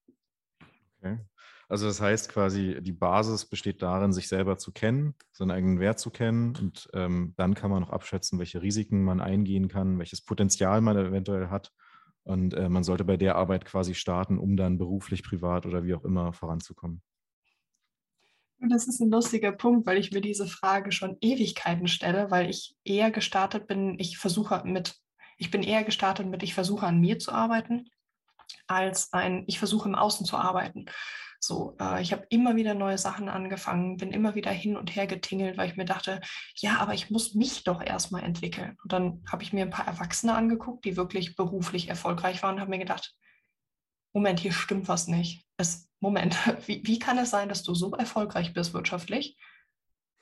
Okay. 0.98 1.18
Also 1.72 1.87
das 1.87 2.02
heißt 2.02 2.28
quasi, 2.28 2.82
die 2.82 2.92
Basis 2.92 3.46
besteht 3.46 3.80
darin, 3.80 4.12
sich 4.12 4.28
selber 4.28 4.58
zu 4.58 4.72
kennen, 4.72 5.14
seinen 5.32 5.52
eigenen 5.52 5.80
Wert 5.80 5.98
zu 5.98 6.11
kennen 6.11 6.54
und 6.54 6.90
ähm, 6.92 7.32
dann 7.38 7.54
kann 7.54 7.70
man 7.70 7.80
noch 7.80 7.88
abschätzen, 7.88 8.38
welche 8.38 8.61
Risiken 8.61 9.02
man 9.02 9.22
eingehen 9.22 9.68
kann, 9.68 9.98
welches 9.98 10.20
Potenzial 10.20 10.82
man 10.82 10.98
eventuell 10.98 11.48
hat 11.48 11.72
und 12.24 12.52
äh, 12.52 12.68
man 12.68 12.85
sollte 12.85 13.04
bei 13.04 13.16
der 13.16 13.37
Arbeit 13.37 13.64
quasi 13.64 13.94
starten, 13.94 14.37
um 14.37 14.54
dann 14.54 14.76
beruflich, 14.76 15.22
privat 15.22 15.64
oder 15.64 15.82
wie 15.82 15.94
auch 15.94 16.04
immer 16.04 16.35
voranzukommen. 16.35 17.00
Das 18.58 18.87
ist 18.87 19.00
ein 19.00 19.08
lustiger 19.08 19.52
Punkt, 19.52 19.87
weil 19.87 19.96
ich 19.96 20.12
mir 20.12 20.20
diese 20.20 20.46
Frage 20.46 20.92
schon 20.92 21.16
Ewigkeiten 21.22 21.88
stelle, 21.88 22.30
weil 22.30 22.50
ich 22.50 22.76
eher 22.85 23.11
gestartet 23.11 23.66
bin, 23.66 23.98
ich 23.98 24.18
versuche 24.18 24.62
mit, 24.66 24.96
ich 25.38 25.50
bin 25.50 25.62
eher 25.62 25.85
gestartet 25.85 26.26
mit, 26.26 26.42
ich 26.42 26.52
versuche 26.52 26.87
an 26.87 27.00
mir 27.00 27.18
zu 27.18 27.32
arbeiten, 27.32 27.88
als 28.66 29.11
ein, 29.14 29.44
ich 29.46 29.58
versuche 29.58 29.88
im 29.88 29.94
Außen 29.94 30.26
zu 30.26 30.37
arbeiten. 30.37 30.85
So, 31.44 31.76
äh, 31.81 32.00
ich 32.00 32.12
habe 32.12 32.24
immer 32.28 32.55
wieder 32.55 32.72
neue 32.72 32.98
Sachen 32.98 33.28
angefangen, 33.28 33.96
bin 33.96 34.12
immer 34.12 34.37
wieder 34.37 34.52
hin 34.52 34.76
und 34.76 34.94
her 34.94 35.09
getingelt, 35.09 35.57
weil 35.57 35.68
ich 35.68 35.76
mir 35.76 35.85
dachte, 35.85 36.20
ja, 36.55 36.76
aber 36.78 36.94
ich 36.94 37.11
muss 37.11 37.35
mich 37.35 37.64
doch 37.64 37.83
erstmal 37.83 38.22
entwickeln. 38.22 38.76
Und 38.85 38.92
dann 38.92 39.24
habe 39.28 39.42
ich 39.42 39.52
mir 39.52 39.62
ein 39.62 39.70
paar 39.70 39.88
Erwachsene 39.88 40.35
angeguckt, 40.35 40.85
die 40.85 40.96
wirklich 40.96 41.35
beruflich 41.35 41.88
erfolgreich 41.88 42.44
waren 42.44 42.55
und 42.55 42.61
habe 42.61 42.70
mir 42.70 42.78
gedacht, 42.78 43.16
Moment, 44.12 44.38
hier 44.38 44.52
stimmt 44.52 44.87
was 44.87 45.09
nicht. 45.09 45.44
Es, 45.57 45.90
Moment, 45.98 46.37
wie, 46.68 46.81
wie 46.87 47.00
kann 47.00 47.18
es 47.18 47.31
sein, 47.31 47.48
dass 47.48 47.64
du 47.64 47.74
so 47.74 47.90
erfolgreich 47.90 48.52
bist 48.52 48.72
wirtschaftlich 48.72 49.37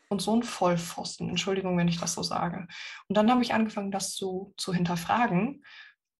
und 0.08 0.22
so 0.22 0.34
ein 0.34 0.42
Vollpfosten? 0.42 1.28
Entschuldigung, 1.28 1.76
wenn 1.76 1.88
ich 1.88 2.00
das 2.00 2.14
so 2.14 2.22
sage. 2.22 2.66
Und 3.08 3.16
dann 3.18 3.30
habe 3.30 3.42
ich 3.42 3.52
angefangen, 3.52 3.90
das 3.90 4.14
zu, 4.14 4.54
zu 4.56 4.72
hinterfragen. 4.72 5.66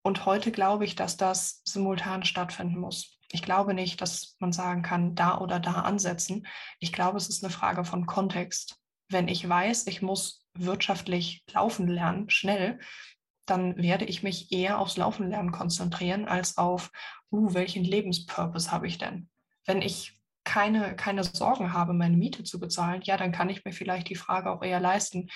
Und 0.03 0.27
heute 0.27 0.53
glaube 0.53 0.85
ich, 0.85 0.95
dass 0.95 1.17
das 1.17 1.63
simultan 1.65 2.23
stattfinden 2.23 2.79
muss. 2.79 3.20
Ich 3.33 3.43
glaube 3.43 3.75
nicht, 3.75 4.01
dass 4.01 4.37
man 4.41 4.53
sagen 4.53 4.83
kann, 4.83 5.15
da 5.15 5.39
oder 5.39 5.61
da 5.61 5.83
ansetzen. 5.83 6.47
Ich 6.81 6.93
glaube, 6.93 7.17
es 7.17 7.29
ist 7.29 7.45
eine 7.45 7.53
Frage 7.53 7.85
von 7.85 8.07
Kontext. 8.07 8.77
Wenn 9.09 9.29
ich 9.29 9.49
weiß, 9.49 9.87
ich 9.87 10.03
muss 10.03 10.47
wirtschaftlich 10.55 11.45
laufen 11.53 11.89
lernen, 11.89 12.29
schnell, 12.29 12.81
dann 13.47 13.77
werde 13.77 14.05
ich 14.05 14.23
mich 14.23 14.53
eher 14.53 14.79
aufs 14.79 14.97
Laufen 14.97 15.29
lernen 15.29 15.53
konzentrieren, 15.53 16.27
als 16.27 16.59
auf, 16.59 16.91
uh, 17.33 17.55
welchen 17.55 17.85
Lebenspurpose 17.85 18.71
habe 18.71 18.87
ich 18.87 18.99
denn? 18.99 19.29
Wenn 19.67 19.83
ich 19.83 20.21
keine, 20.45 20.97
keine 20.97 21.25
Sorgen 21.25 21.73
habe, 21.73 21.93
meine 21.93 22.17
Miete 22.17 22.45
zu 22.45 22.59
bezahlen, 22.59 23.03
ja, 23.03 23.17
dann 23.17 23.33
kann 23.33 23.49
ich 23.49 23.65
mir 23.65 23.73
vielleicht 23.73 24.09
die 24.09 24.17
Frage 24.17 24.51
auch 24.51 24.63
eher 24.63 24.81
leisten, 24.81 25.29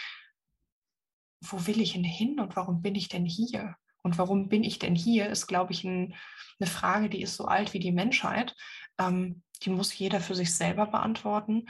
wo 1.40 1.66
will 1.66 1.80
ich 1.80 1.92
denn 1.92 2.04
hin 2.04 2.40
und 2.40 2.57
warum 2.57 2.83
bin 2.83 2.94
ich 2.94 3.09
denn 3.09 3.26
hier? 3.26 3.76
Und 4.04 4.18
warum 4.18 4.48
bin 4.48 4.62
ich 4.62 4.78
denn 4.78 4.94
hier, 4.94 5.28
ist, 5.28 5.46
glaube 5.46 5.72
ich, 5.72 5.82
ein, 5.82 6.14
eine 6.60 6.70
Frage, 6.70 7.08
die 7.08 7.22
ist 7.22 7.36
so 7.36 7.46
alt 7.46 7.72
wie 7.72 7.80
die 7.80 7.92
Menschheit. 7.92 8.54
Ähm, 8.98 9.42
die 9.62 9.70
muss 9.70 9.96
jeder 9.96 10.20
für 10.20 10.34
sich 10.34 10.54
selber 10.54 10.86
beantworten. 10.86 11.66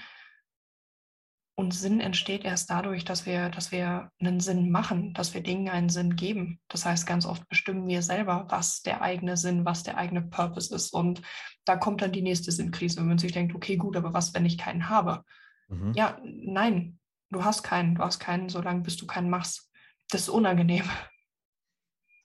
Und 1.57 1.73
Sinn 1.73 2.01
entsteht 2.01 2.45
erst 2.45 2.69
dadurch, 2.71 3.05
dass 3.05 3.27
wir, 3.27 3.49
dass 3.49 3.71
wir 3.71 4.11
einen 4.19 4.41
Sinn 4.41 4.73
machen, 4.73 5.15
dass 5.15 5.35
wir 5.35 5.43
Dingen 5.43 5.69
einen 5.69 5.89
Sinn 5.89 6.17
geben. 6.17 6.61
Das 6.67 6.85
heißt, 6.85 7.07
ganz 7.07 7.27
oft 7.27 7.49
bestimmen 7.49 7.87
wir 7.87 8.03
selber, 8.03 8.47
was 8.49 8.83
der 8.83 9.03
eigene 9.03 9.37
Sinn, 9.37 9.65
was 9.65 9.85
der 9.85 9.97
eigene 9.97 10.23
Purpose 10.23 10.75
ist. 10.75 10.93
Und 10.93 11.23
da 11.65 11.77
kommt 11.77 12.03
dann 12.03 12.11
die 12.11 12.23
nächste 12.23 12.51
Sinnkrise, 12.51 12.97
wenn 12.99 13.07
man 13.07 13.19
sich 13.19 13.31
denkt, 13.31 13.55
okay, 13.55 13.77
gut, 13.77 13.97
aber 13.97 14.13
was, 14.13 14.35
wenn 14.35 14.45
ich 14.45 14.59
keinen 14.59 14.89
habe? 14.89 15.23
Mhm. 15.69 15.93
Ja, 15.95 16.19
nein, 16.25 16.99
du 17.31 17.45
hast 17.45 17.63
keinen. 17.63 17.95
Du 17.95 18.03
hast 18.03 18.19
keinen, 18.19 18.49
solange 18.49 18.81
bis 18.81 18.97
du 18.97 19.07
keinen 19.07 19.31
machst. 19.31 19.71
Das 20.11 20.23
ist 20.23 20.31
unangenehm. 20.31 20.91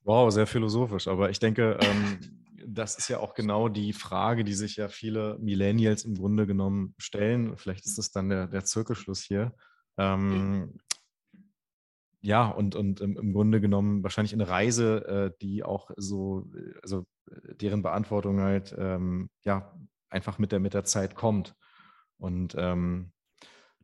Wow, 0.09 0.31
sehr 0.31 0.47
philosophisch. 0.47 1.07
Aber 1.07 1.29
ich 1.29 1.37
denke, 1.37 1.77
ähm, 1.83 2.17
das 2.65 2.97
ist 2.97 3.09
ja 3.09 3.19
auch 3.19 3.35
genau 3.35 3.69
die 3.69 3.93
Frage, 3.93 4.43
die 4.43 4.55
sich 4.55 4.75
ja 4.75 4.87
viele 4.87 5.37
Millennials 5.37 6.03
im 6.03 6.15
Grunde 6.15 6.47
genommen 6.47 6.95
stellen. 6.97 7.55
Vielleicht 7.57 7.85
ist 7.85 7.99
es 7.99 8.09
dann 8.09 8.27
der, 8.27 8.47
der 8.47 8.65
Zirkelschluss 8.65 9.21
hier. 9.21 9.53
Ähm, 9.97 10.79
ja, 12.21 12.47
und, 12.47 12.73
und 12.73 13.01
im, 13.01 13.17
im, 13.17 13.33
Grunde 13.33 13.61
genommen 13.61 14.01
wahrscheinlich 14.01 14.33
eine 14.33 14.49
Reise, 14.49 15.05
äh, 15.05 15.31
die 15.43 15.63
auch 15.63 15.91
so, 15.95 16.49
also 16.81 17.05
deren 17.61 17.83
Beantwortung 17.83 18.39
halt 18.39 18.73
ähm, 18.79 19.29
ja 19.43 19.77
einfach 20.09 20.39
mit 20.39 20.51
der, 20.51 20.59
mit 20.59 20.73
der 20.73 20.85
Zeit 20.85 21.13
kommt. 21.13 21.53
Und 22.17 22.55
ähm, 22.57 23.11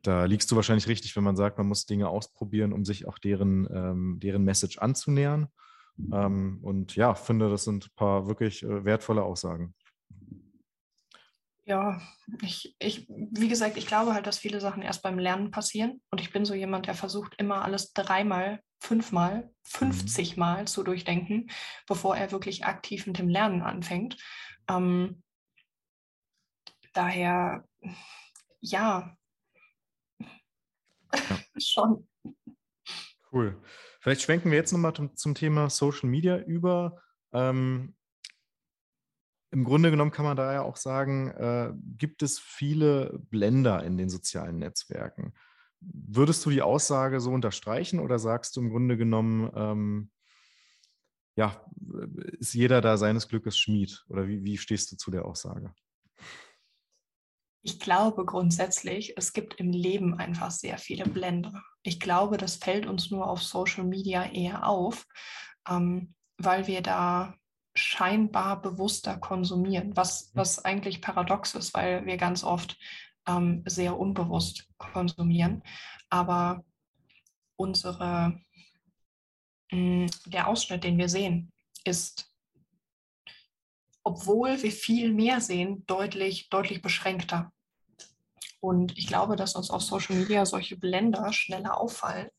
da 0.02 0.24
liegst 0.24 0.50
du 0.50 0.56
wahrscheinlich 0.56 0.88
richtig, 0.88 1.14
wenn 1.14 1.22
man 1.22 1.36
sagt, 1.36 1.56
man 1.56 1.68
muss 1.68 1.86
Dinge 1.86 2.08
ausprobieren, 2.08 2.72
um 2.72 2.84
sich 2.84 3.06
auch 3.06 3.20
deren, 3.20 3.68
ähm, 3.72 4.18
deren 4.20 4.42
Message 4.42 4.78
anzunähern. 4.78 5.46
Ähm, 6.12 6.60
und 6.62 6.96
ja, 6.96 7.14
finde, 7.14 7.50
das 7.50 7.64
sind 7.64 7.86
ein 7.86 7.94
paar 7.96 8.26
wirklich 8.26 8.62
äh, 8.62 8.84
wertvolle 8.84 9.22
Aussagen. 9.22 9.74
Ja, 11.64 12.00
ich, 12.42 12.76
ich, 12.78 13.08
wie 13.08 13.48
gesagt, 13.48 13.76
ich 13.76 13.88
glaube 13.88 14.14
halt, 14.14 14.28
dass 14.28 14.38
viele 14.38 14.60
Sachen 14.60 14.82
erst 14.82 15.02
beim 15.02 15.18
Lernen 15.18 15.50
passieren. 15.50 16.00
Und 16.10 16.20
ich 16.20 16.32
bin 16.32 16.44
so 16.44 16.54
jemand, 16.54 16.86
der 16.86 16.94
versucht 16.94 17.34
immer 17.38 17.64
alles 17.64 17.92
dreimal, 17.92 18.60
fünfmal, 18.78 19.50
50 19.64 20.36
mhm. 20.36 20.40
Mal 20.40 20.68
zu 20.68 20.84
durchdenken, 20.84 21.50
bevor 21.88 22.16
er 22.16 22.30
wirklich 22.30 22.64
aktiv 22.64 23.08
mit 23.08 23.18
dem 23.18 23.28
Lernen 23.28 23.62
anfängt. 23.62 24.16
Ähm, 24.68 25.22
daher, 26.92 27.64
ja, 28.60 29.16
ja. 30.20 30.30
schon. 31.58 32.06
Cool. 33.32 33.60
Vielleicht 34.06 34.22
schwenken 34.22 34.52
wir 34.52 34.58
jetzt 34.58 34.70
nochmal 34.70 34.94
zum, 34.94 35.16
zum 35.16 35.34
Thema 35.34 35.68
Social 35.68 36.08
Media 36.08 36.38
über. 36.38 37.02
Ähm, 37.32 37.96
Im 39.50 39.64
Grunde 39.64 39.90
genommen 39.90 40.12
kann 40.12 40.24
man 40.24 40.36
da 40.36 40.52
ja 40.52 40.62
auch 40.62 40.76
sagen, 40.76 41.32
äh, 41.32 41.72
gibt 41.96 42.22
es 42.22 42.38
viele 42.38 43.18
Blender 43.30 43.82
in 43.82 43.98
den 43.98 44.08
sozialen 44.08 44.60
Netzwerken. 44.60 45.34
Würdest 45.80 46.46
du 46.46 46.50
die 46.50 46.62
Aussage 46.62 47.18
so 47.18 47.32
unterstreichen 47.32 47.98
oder 47.98 48.20
sagst 48.20 48.54
du 48.54 48.60
im 48.60 48.70
Grunde 48.70 48.96
genommen, 48.96 49.50
ähm, 49.56 50.10
ja, 51.34 51.60
ist 52.38 52.54
jeder 52.54 52.80
da 52.80 52.98
seines 52.98 53.26
Glückes 53.26 53.58
Schmied? 53.58 54.04
Oder 54.08 54.28
wie, 54.28 54.44
wie 54.44 54.56
stehst 54.56 54.92
du 54.92 54.96
zu 54.96 55.10
der 55.10 55.24
Aussage? 55.24 55.74
Ich 57.66 57.80
glaube 57.80 58.24
grundsätzlich, 58.24 59.14
es 59.16 59.32
gibt 59.32 59.54
im 59.54 59.72
Leben 59.72 60.14
einfach 60.20 60.52
sehr 60.52 60.78
viele 60.78 61.02
Blender. 61.04 61.64
Ich 61.82 61.98
glaube, 61.98 62.36
das 62.36 62.54
fällt 62.54 62.86
uns 62.86 63.10
nur 63.10 63.28
auf 63.28 63.42
Social 63.42 63.82
Media 63.82 64.24
eher 64.24 64.68
auf, 64.68 65.04
ähm, 65.68 66.14
weil 66.38 66.68
wir 66.68 66.80
da 66.80 67.34
scheinbar 67.74 68.62
bewusster 68.62 69.18
konsumieren, 69.18 69.96
was, 69.96 70.32
mhm. 70.32 70.38
was 70.38 70.64
eigentlich 70.64 71.00
paradox 71.02 71.56
ist, 71.56 71.74
weil 71.74 72.06
wir 72.06 72.16
ganz 72.16 72.44
oft 72.44 72.78
ähm, 73.26 73.64
sehr 73.66 73.98
unbewusst 73.98 74.68
konsumieren. 74.78 75.64
Aber 76.08 76.64
unsere, 77.56 78.40
mh, 79.72 80.04
mm, 80.04 80.10
der 80.26 80.46
Ausschnitt, 80.46 80.84
den 80.84 80.98
wir 80.98 81.08
sehen, 81.08 81.50
ist 81.82 82.30
obwohl 84.04 84.62
wir 84.62 84.70
viel 84.70 85.12
mehr 85.12 85.40
sehen, 85.40 85.84
deutlich, 85.88 86.48
deutlich 86.48 86.80
beschränkter. 86.80 87.52
Und 88.60 88.96
ich 88.96 89.06
glaube, 89.06 89.36
dass 89.36 89.54
uns 89.54 89.70
auf 89.70 89.82
Social 89.82 90.16
Media 90.16 90.46
solche 90.46 90.76
Blender 90.76 91.32
schneller 91.32 91.78
auffallen, 91.78 92.30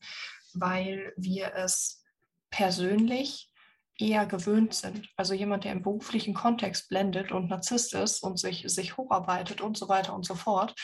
weil 0.54 1.12
wir 1.16 1.54
es 1.54 2.02
persönlich 2.50 3.52
eher 3.98 4.26
gewöhnt 4.26 4.74
sind. 4.74 5.08
Also 5.16 5.34
jemand, 5.34 5.64
der 5.64 5.72
im 5.72 5.82
beruflichen 5.82 6.34
Kontext 6.34 6.88
blendet 6.88 7.32
und 7.32 7.50
Narzisst 7.50 7.94
ist 7.94 8.22
und 8.22 8.38
sich, 8.38 8.64
sich 8.66 8.96
hocharbeitet 8.96 9.60
und 9.60 9.76
so 9.76 9.88
weiter 9.88 10.14
und 10.14 10.24
so 10.24 10.34
fort, 10.34 10.74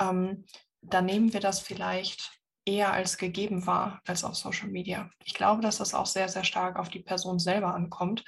ähm, 0.00 0.44
dann 0.82 1.06
nehmen 1.06 1.32
wir 1.32 1.40
das 1.40 1.60
vielleicht 1.60 2.32
eher 2.66 2.92
als 2.92 3.16
gegeben 3.18 3.66
wahr 3.66 4.00
als 4.06 4.24
auf 4.24 4.34
Social 4.36 4.68
Media. 4.68 5.10
Ich 5.24 5.34
glaube, 5.34 5.62
dass 5.62 5.78
das 5.78 5.94
auch 5.94 6.06
sehr, 6.06 6.28
sehr 6.28 6.44
stark 6.44 6.78
auf 6.78 6.88
die 6.88 7.00
Person 7.00 7.38
selber 7.38 7.74
ankommt. 7.74 8.24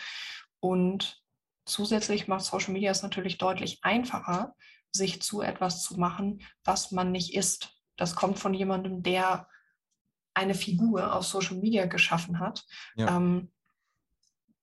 Und 0.61 1.21
zusätzlich 1.65 2.29
macht 2.29 2.45
Social 2.45 2.73
Media 2.73 2.91
es 2.91 3.03
natürlich 3.03 3.39
deutlich 3.39 3.81
einfacher, 3.83 4.55
sich 4.97 5.23
zu 5.23 5.43
etwas 5.43 5.83
zu 5.83 5.99
machen, 5.99 6.43
was 6.65 6.93
man 6.93 7.13
nicht 7.13 7.35
ist. 7.35 7.71
Das 7.97 8.15
kommt 8.15 8.39
von 8.39 8.55
jemandem, 8.55 9.03
der 9.03 9.49
eine 10.35 10.55
Figur 10.55 11.15
auf 11.15 11.25
Social 11.25 11.57
Media 11.57 11.87
geschaffen 11.87 12.41
hat, 12.41 12.65
ja. 12.95 13.17
ähm, 13.17 13.51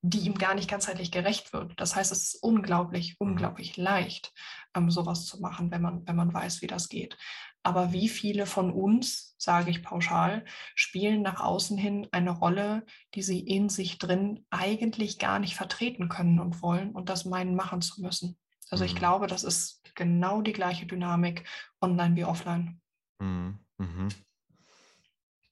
die 0.02 0.20
ihm 0.20 0.36
gar 0.36 0.54
nicht 0.54 0.70
ganzheitlich 0.70 1.12
gerecht 1.12 1.54
wird. 1.54 1.74
Das 1.78 1.96
heißt, 1.96 2.12
es 2.12 2.36
ist 2.36 2.44
unglaublich, 2.44 3.16
mhm. 3.20 3.30
unglaublich 3.30 3.78
leicht, 3.78 4.34
ähm, 4.76 4.92
sowas 4.92 5.26
zu 5.26 5.40
machen, 5.40 5.72
wenn 5.72 5.82
man, 5.82 6.06
wenn 6.08 6.16
man 6.16 6.34
weiß, 6.34 6.62
wie 6.62 6.68
das 6.68 6.90
geht. 6.90 7.18
Aber 7.64 7.94
wie 7.94 8.10
viele 8.10 8.46
von 8.46 8.72
uns, 8.72 9.36
sage 9.38 9.72
ich 9.72 9.82
pauschal, 9.82 10.44
spielen 10.76 11.22
nach 11.22 11.40
außen 11.40 11.78
hin 11.78 12.08
eine 12.12 12.32
Rolle, 12.32 12.86
die 13.16 13.24
sie 13.24 13.40
in 13.40 13.70
sich 13.70 13.98
drin 13.98 14.46
eigentlich 14.50 15.18
gar 15.18 15.40
nicht 15.40 15.56
vertreten 15.56 16.10
können 16.10 16.40
und 16.40 16.62
wollen 16.62 16.92
und 16.92 17.08
das 17.08 17.24
meinen 17.24 17.56
machen 17.56 17.82
zu 17.82 18.02
müssen. 18.02 18.38
Also 18.72 18.86
ich 18.86 18.94
mhm. 18.94 19.00
glaube, 19.00 19.28
das 19.28 19.44
ist 19.44 19.82
genau 19.96 20.42
die 20.42 20.54
gleiche 20.54 20.86
Dynamik 20.86 21.46
online 21.82 22.16
wie 22.16 22.26
offline. 22.26 22.82
Mhm. 23.20 23.60
Mhm. 23.78 24.08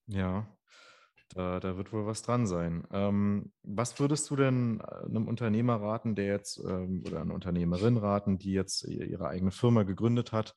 Ja, 0.07 0.45
da, 1.33 1.59
da, 1.59 1.77
wird 1.77 1.93
wohl 1.93 2.05
was 2.05 2.21
dran 2.21 2.45
sein. 2.45 2.85
Ähm, 2.91 3.53
was 3.63 3.99
würdest 3.99 4.29
du 4.29 4.35
denn 4.35 4.81
äh, 4.81 5.05
einem 5.05 5.27
Unternehmer 5.27 5.81
raten, 5.81 6.15
der 6.15 6.25
jetzt 6.25 6.59
ähm, 6.59 7.03
oder 7.05 7.21
einer 7.21 7.33
Unternehmerin 7.33 7.97
raten, 7.97 8.37
die 8.37 8.51
jetzt 8.51 8.83
ihre 8.83 9.29
eigene 9.29 9.51
Firma 9.51 9.83
gegründet 9.83 10.33
hat 10.33 10.55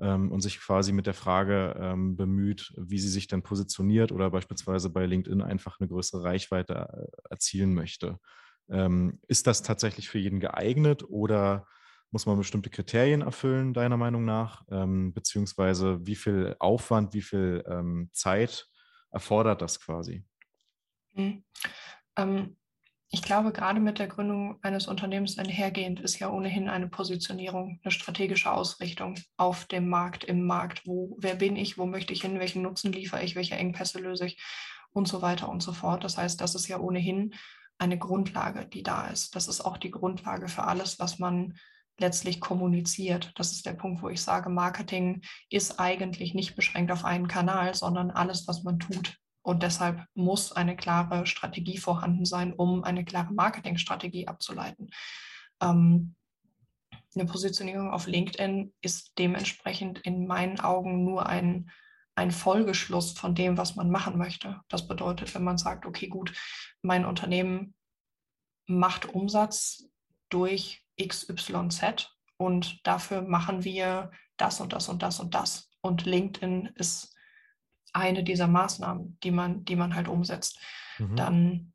ähm, 0.00 0.32
und 0.32 0.40
sich 0.40 0.58
quasi 0.60 0.92
mit 0.92 1.06
der 1.06 1.14
Frage 1.14 1.76
ähm, 1.78 2.16
bemüht, 2.16 2.72
wie 2.76 2.98
sie 2.98 3.08
sich 3.08 3.28
denn 3.28 3.42
positioniert 3.42 4.10
oder 4.10 4.30
beispielsweise 4.30 4.90
bei 4.90 5.06
LinkedIn 5.06 5.42
einfach 5.42 5.78
eine 5.78 5.88
größere 5.88 6.24
Reichweite 6.24 6.74
äh, 6.74 7.28
erzielen 7.30 7.74
möchte? 7.74 8.18
Ähm, 8.68 9.20
ist 9.28 9.46
das 9.46 9.62
tatsächlich 9.62 10.08
für 10.08 10.18
jeden 10.18 10.40
geeignet 10.40 11.04
oder 11.08 11.66
muss 12.10 12.26
man 12.26 12.36
bestimmte 12.36 12.70
Kriterien 12.70 13.22
erfüllen, 13.22 13.72
deiner 13.72 13.96
Meinung 13.96 14.24
nach? 14.24 14.64
Ähm, 14.70 15.12
beziehungsweise 15.12 16.04
wie 16.06 16.16
viel 16.16 16.56
Aufwand, 16.58 17.14
wie 17.14 17.22
viel 17.22 17.64
ähm, 17.68 18.10
Zeit 18.12 18.68
erfordert 19.10 19.62
das 19.62 19.80
quasi? 19.80 20.24
Mhm. 21.14 21.44
Ähm, 22.16 22.56
ich 23.12 23.22
glaube, 23.22 23.50
gerade 23.50 23.80
mit 23.80 23.98
der 23.98 24.06
Gründung 24.06 24.58
eines 24.62 24.86
Unternehmens 24.86 25.36
einhergehend 25.36 25.98
ist 25.98 26.20
ja 26.20 26.30
ohnehin 26.30 26.68
eine 26.68 26.86
Positionierung, 26.86 27.80
eine 27.82 27.90
strategische 27.90 28.52
Ausrichtung 28.52 29.16
auf 29.36 29.64
dem 29.64 29.88
Markt, 29.88 30.22
im 30.22 30.46
Markt. 30.46 30.86
Wo, 30.86 31.16
wer 31.18 31.34
bin 31.34 31.56
ich, 31.56 31.76
wo 31.76 31.86
möchte 31.86 32.12
ich 32.12 32.22
hin, 32.22 32.38
welchen 32.38 32.62
Nutzen 32.62 32.92
liefere 32.92 33.24
ich, 33.24 33.34
welche 33.34 33.56
Engpässe 33.56 33.98
löse 33.98 34.26
ich 34.26 34.40
und 34.92 35.08
so 35.08 35.22
weiter 35.22 35.48
und 35.48 35.60
so 35.60 35.72
fort. 35.72 36.04
Das 36.04 36.18
heißt, 36.18 36.40
das 36.40 36.54
ist 36.54 36.68
ja 36.68 36.78
ohnehin 36.78 37.34
eine 37.78 37.98
Grundlage, 37.98 38.66
die 38.66 38.84
da 38.84 39.08
ist. 39.08 39.34
Das 39.34 39.48
ist 39.48 39.60
auch 39.62 39.76
die 39.76 39.90
Grundlage 39.90 40.46
für 40.46 40.64
alles, 40.64 41.00
was 41.00 41.18
man 41.18 41.58
letztlich 42.00 42.40
kommuniziert. 42.40 43.32
Das 43.36 43.52
ist 43.52 43.66
der 43.66 43.74
Punkt, 43.74 44.02
wo 44.02 44.08
ich 44.08 44.22
sage, 44.22 44.50
Marketing 44.50 45.22
ist 45.50 45.78
eigentlich 45.78 46.34
nicht 46.34 46.56
beschränkt 46.56 46.90
auf 46.90 47.04
einen 47.04 47.28
Kanal, 47.28 47.74
sondern 47.74 48.10
alles, 48.10 48.48
was 48.48 48.62
man 48.62 48.78
tut. 48.78 49.16
Und 49.42 49.62
deshalb 49.62 50.04
muss 50.14 50.52
eine 50.52 50.76
klare 50.76 51.26
Strategie 51.26 51.78
vorhanden 51.78 52.24
sein, 52.24 52.52
um 52.52 52.84
eine 52.84 53.04
klare 53.04 53.32
Marketingstrategie 53.32 54.28
abzuleiten. 54.28 54.90
Ähm, 55.62 56.14
eine 57.14 57.26
Positionierung 57.26 57.90
auf 57.90 58.06
LinkedIn 58.06 58.72
ist 58.82 59.12
dementsprechend 59.18 59.98
in 60.00 60.26
meinen 60.26 60.60
Augen 60.60 61.04
nur 61.04 61.26
ein, 61.26 61.70
ein 62.14 62.30
Folgeschluss 62.30 63.12
von 63.12 63.34
dem, 63.34 63.56
was 63.56 63.76
man 63.76 63.90
machen 63.90 64.16
möchte. 64.16 64.60
Das 64.68 64.86
bedeutet, 64.86 65.34
wenn 65.34 65.42
man 65.42 65.58
sagt, 65.58 65.86
okay, 65.86 66.08
gut, 66.08 66.32
mein 66.82 67.04
Unternehmen 67.04 67.74
macht 68.66 69.08
Umsatz 69.08 69.88
durch 70.28 70.84
XYZ 71.06 72.08
und 72.36 72.86
dafür 72.86 73.22
machen 73.22 73.64
wir 73.64 74.10
das 74.36 74.60
und 74.60 74.72
das 74.72 74.88
und 74.88 75.02
das 75.02 75.20
und 75.20 75.34
das. 75.34 75.70
Und 75.82 76.06
LinkedIn 76.06 76.70
ist 76.76 77.14
eine 77.92 78.22
dieser 78.22 78.46
Maßnahmen, 78.46 79.18
die 79.22 79.30
man, 79.30 79.64
die 79.64 79.76
man 79.76 79.94
halt 79.94 80.08
umsetzt. 80.08 80.58
Mhm. 80.98 81.16
Dann 81.16 81.72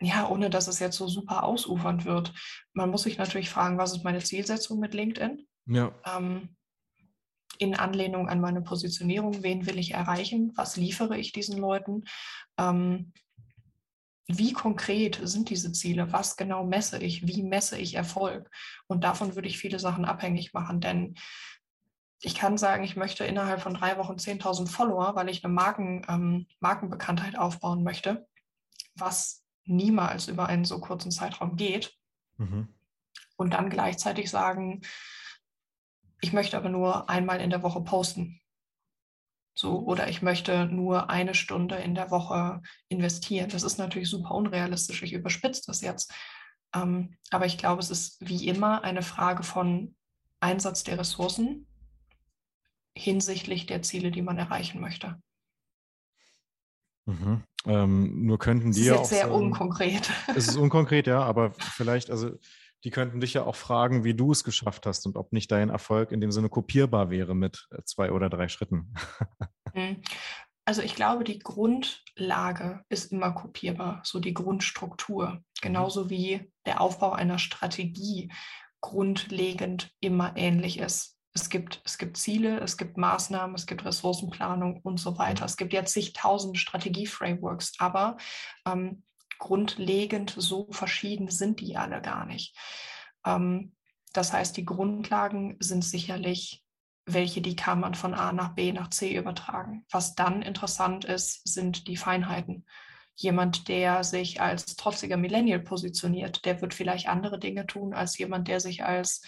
ja, 0.00 0.28
ohne 0.28 0.50
dass 0.50 0.68
es 0.68 0.80
jetzt 0.80 0.96
so 0.96 1.08
super 1.08 1.44
ausufernd 1.44 2.04
wird. 2.04 2.32
Man 2.72 2.90
muss 2.90 3.04
sich 3.04 3.18
natürlich 3.18 3.48
fragen, 3.48 3.78
was 3.78 3.92
ist 3.92 4.04
meine 4.04 4.22
Zielsetzung 4.22 4.78
mit 4.78 4.92
LinkedIn? 4.92 5.46
Ja. 5.66 5.92
Ähm, 6.04 6.56
in 7.58 7.74
Anlehnung 7.74 8.28
an 8.28 8.40
meine 8.40 8.62
Positionierung, 8.62 9.42
wen 9.42 9.66
will 9.66 9.78
ich 9.78 9.92
erreichen? 9.92 10.52
Was 10.56 10.76
liefere 10.76 11.16
ich 11.16 11.32
diesen 11.32 11.58
Leuten? 11.58 12.04
Ähm, 12.58 13.12
wie 14.26 14.52
konkret 14.52 15.20
sind 15.22 15.50
diese 15.50 15.72
Ziele? 15.72 16.12
Was 16.12 16.36
genau 16.36 16.64
messe 16.64 16.98
ich? 16.98 17.26
Wie 17.26 17.42
messe 17.42 17.78
ich 17.78 17.94
Erfolg? 17.94 18.50
Und 18.86 19.04
davon 19.04 19.34
würde 19.34 19.48
ich 19.48 19.58
viele 19.58 19.78
Sachen 19.78 20.04
abhängig 20.04 20.54
machen, 20.54 20.80
denn 20.80 21.14
ich 22.20 22.34
kann 22.34 22.56
sagen, 22.56 22.84
ich 22.84 22.96
möchte 22.96 23.24
innerhalb 23.24 23.60
von 23.60 23.74
drei 23.74 23.98
Wochen 23.98 24.14
10.000 24.14 24.66
Follower, 24.68 25.14
weil 25.14 25.28
ich 25.28 25.44
eine 25.44 25.52
Marken, 25.52 26.06
ähm, 26.08 26.46
Markenbekanntheit 26.58 27.36
aufbauen 27.36 27.82
möchte, 27.82 28.26
was 28.94 29.44
niemals 29.66 30.28
über 30.28 30.46
einen 30.46 30.64
so 30.64 30.80
kurzen 30.80 31.10
Zeitraum 31.10 31.56
geht. 31.56 31.94
Mhm. 32.38 32.68
Und 33.36 33.52
dann 33.52 33.68
gleichzeitig 33.68 34.30
sagen, 34.30 34.80
ich 36.22 36.32
möchte 36.32 36.56
aber 36.56 36.70
nur 36.70 37.10
einmal 37.10 37.40
in 37.40 37.50
der 37.50 37.62
Woche 37.62 37.82
posten. 37.82 38.40
So, 39.54 39.80
oder 39.80 40.08
ich 40.08 40.20
möchte 40.20 40.66
nur 40.66 41.10
eine 41.10 41.34
Stunde 41.34 41.76
in 41.76 41.94
der 41.94 42.10
Woche 42.10 42.60
investieren. 42.88 43.50
Das 43.50 43.62
ist 43.62 43.78
natürlich 43.78 44.10
super 44.10 44.32
unrealistisch. 44.32 45.02
Ich 45.02 45.12
überspitze 45.12 45.62
das 45.66 45.80
jetzt. 45.80 46.12
Ähm, 46.74 47.16
aber 47.30 47.46
ich 47.46 47.56
glaube, 47.56 47.80
es 47.80 47.90
ist 47.90 48.16
wie 48.20 48.48
immer 48.48 48.82
eine 48.82 49.02
Frage 49.02 49.44
von 49.44 49.94
Einsatz 50.40 50.82
der 50.82 50.98
Ressourcen 50.98 51.66
hinsichtlich 52.96 53.66
der 53.66 53.82
Ziele, 53.82 54.10
die 54.10 54.22
man 54.22 54.38
erreichen 54.38 54.80
möchte. 54.80 55.20
Mhm. 57.06 57.42
Ähm, 57.66 58.26
nur 58.26 58.38
könnten 58.38 58.72
die 58.72 58.84
ja 58.84 58.96
auch. 58.96 59.04
sehr 59.04 59.22
sagen, 59.22 59.34
unkonkret. 59.34 60.10
Es 60.34 60.48
ist 60.48 60.56
unkonkret, 60.56 61.06
ja, 61.06 61.22
aber 61.22 61.52
vielleicht, 61.52 62.10
also 62.10 62.32
die 62.84 62.90
könnten 62.90 63.20
dich 63.20 63.34
ja 63.34 63.44
auch 63.44 63.56
fragen, 63.56 64.04
wie 64.04 64.14
du 64.14 64.30
es 64.32 64.44
geschafft 64.44 64.86
hast 64.86 65.06
und 65.06 65.16
ob 65.16 65.32
nicht 65.32 65.50
dein 65.50 65.70
Erfolg 65.70 66.12
in 66.12 66.20
dem 66.20 66.30
Sinne 66.30 66.50
kopierbar 66.50 67.10
wäre 67.10 67.34
mit 67.34 67.66
äh, 67.70 67.82
zwei 67.84 68.12
oder 68.12 68.28
drei 68.28 68.48
Schritten. 68.48 68.94
Mhm. 69.76 70.02
Also 70.64 70.82
ich 70.82 70.94
glaube, 70.94 71.24
die 71.24 71.40
Grundlage 71.40 72.84
ist 72.88 73.10
immer 73.10 73.32
kopierbar, 73.32 74.00
so 74.04 74.20
die 74.20 74.34
Grundstruktur, 74.34 75.30
mhm. 75.30 75.44
genauso 75.60 76.10
wie 76.10 76.48
der 76.64 76.80
Aufbau 76.80 77.10
einer 77.10 77.40
Strategie 77.40 78.30
grundlegend 78.80 79.90
immer 79.98 80.36
ähnlich 80.36 80.78
ist. 80.78 81.18
Es 81.32 81.50
gibt, 81.50 81.82
es 81.84 81.98
gibt 81.98 82.16
Ziele, 82.16 82.60
es 82.60 82.76
gibt 82.76 82.96
Maßnahmen, 82.96 83.56
es 83.56 83.66
gibt 83.66 83.84
Ressourcenplanung 83.84 84.80
und 84.82 85.00
so 85.00 85.18
weiter. 85.18 85.42
Mhm. 85.42 85.46
Es 85.46 85.56
gibt 85.56 85.72
jetzt 85.72 85.92
zigtausende 85.92 86.58
Strategie-Frameworks, 86.58 87.72
aber 87.78 88.16
ähm, 88.64 89.02
grundlegend 89.44 90.34
so 90.36 90.68
verschieden 90.70 91.28
sind 91.28 91.60
die 91.60 91.76
alle 91.76 92.00
gar 92.00 92.24
nicht. 92.24 92.56
Ähm, 93.26 93.76
das 94.14 94.32
heißt, 94.32 94.56
die 94.56 94.64
Grundlagen 94.64 95.56
sind 95.60 95.84
sicherlich 95.84 96.64
welche, 97.06 97.42
die 97.42 97.54
kann 97.54 97.80
man 97.80 97.94
von 97.94 98.14
A 98.14 98.32
nach 98.32 98.54
B 98.54 98.72
nach 98.72 98.88
C 98.88 99.14
übertragen. 99.14 99.84
Was 99.90 100.14
dann 100.14 100.40
interessant 100.40 101.04
ist, 101.04 101.46
sind 101.46 101.86
die 101.86 101.98
Feinheiten. 101.98 102.64
Jemand, 103.16 103.68
der 103.68 104.02
sich 104.02 104.40
als 104.40 104.76
trotziger 104.76 105.18
Millennial 105.18 105.60
positioniert, 105.60 106.46
der 106.46 106.62
wird 106.62 106.72
vielleicht 106.72 107.08
andere 107.08 107.38
Dinge 107.38 107.66
tun 107.66 107.92
als 107.92 108.16
jemand, 108.16 108.48
der 108.48 108.60
sich 108.60 108.82
als 108.82 109.22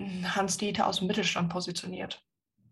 Hans 0.00 0.58
Dieter 0.58 0.88
aus 0.88 0.98
dem 0.98 1.06
Mittelstand 1.06 1.52
positioniert 1.52 2.24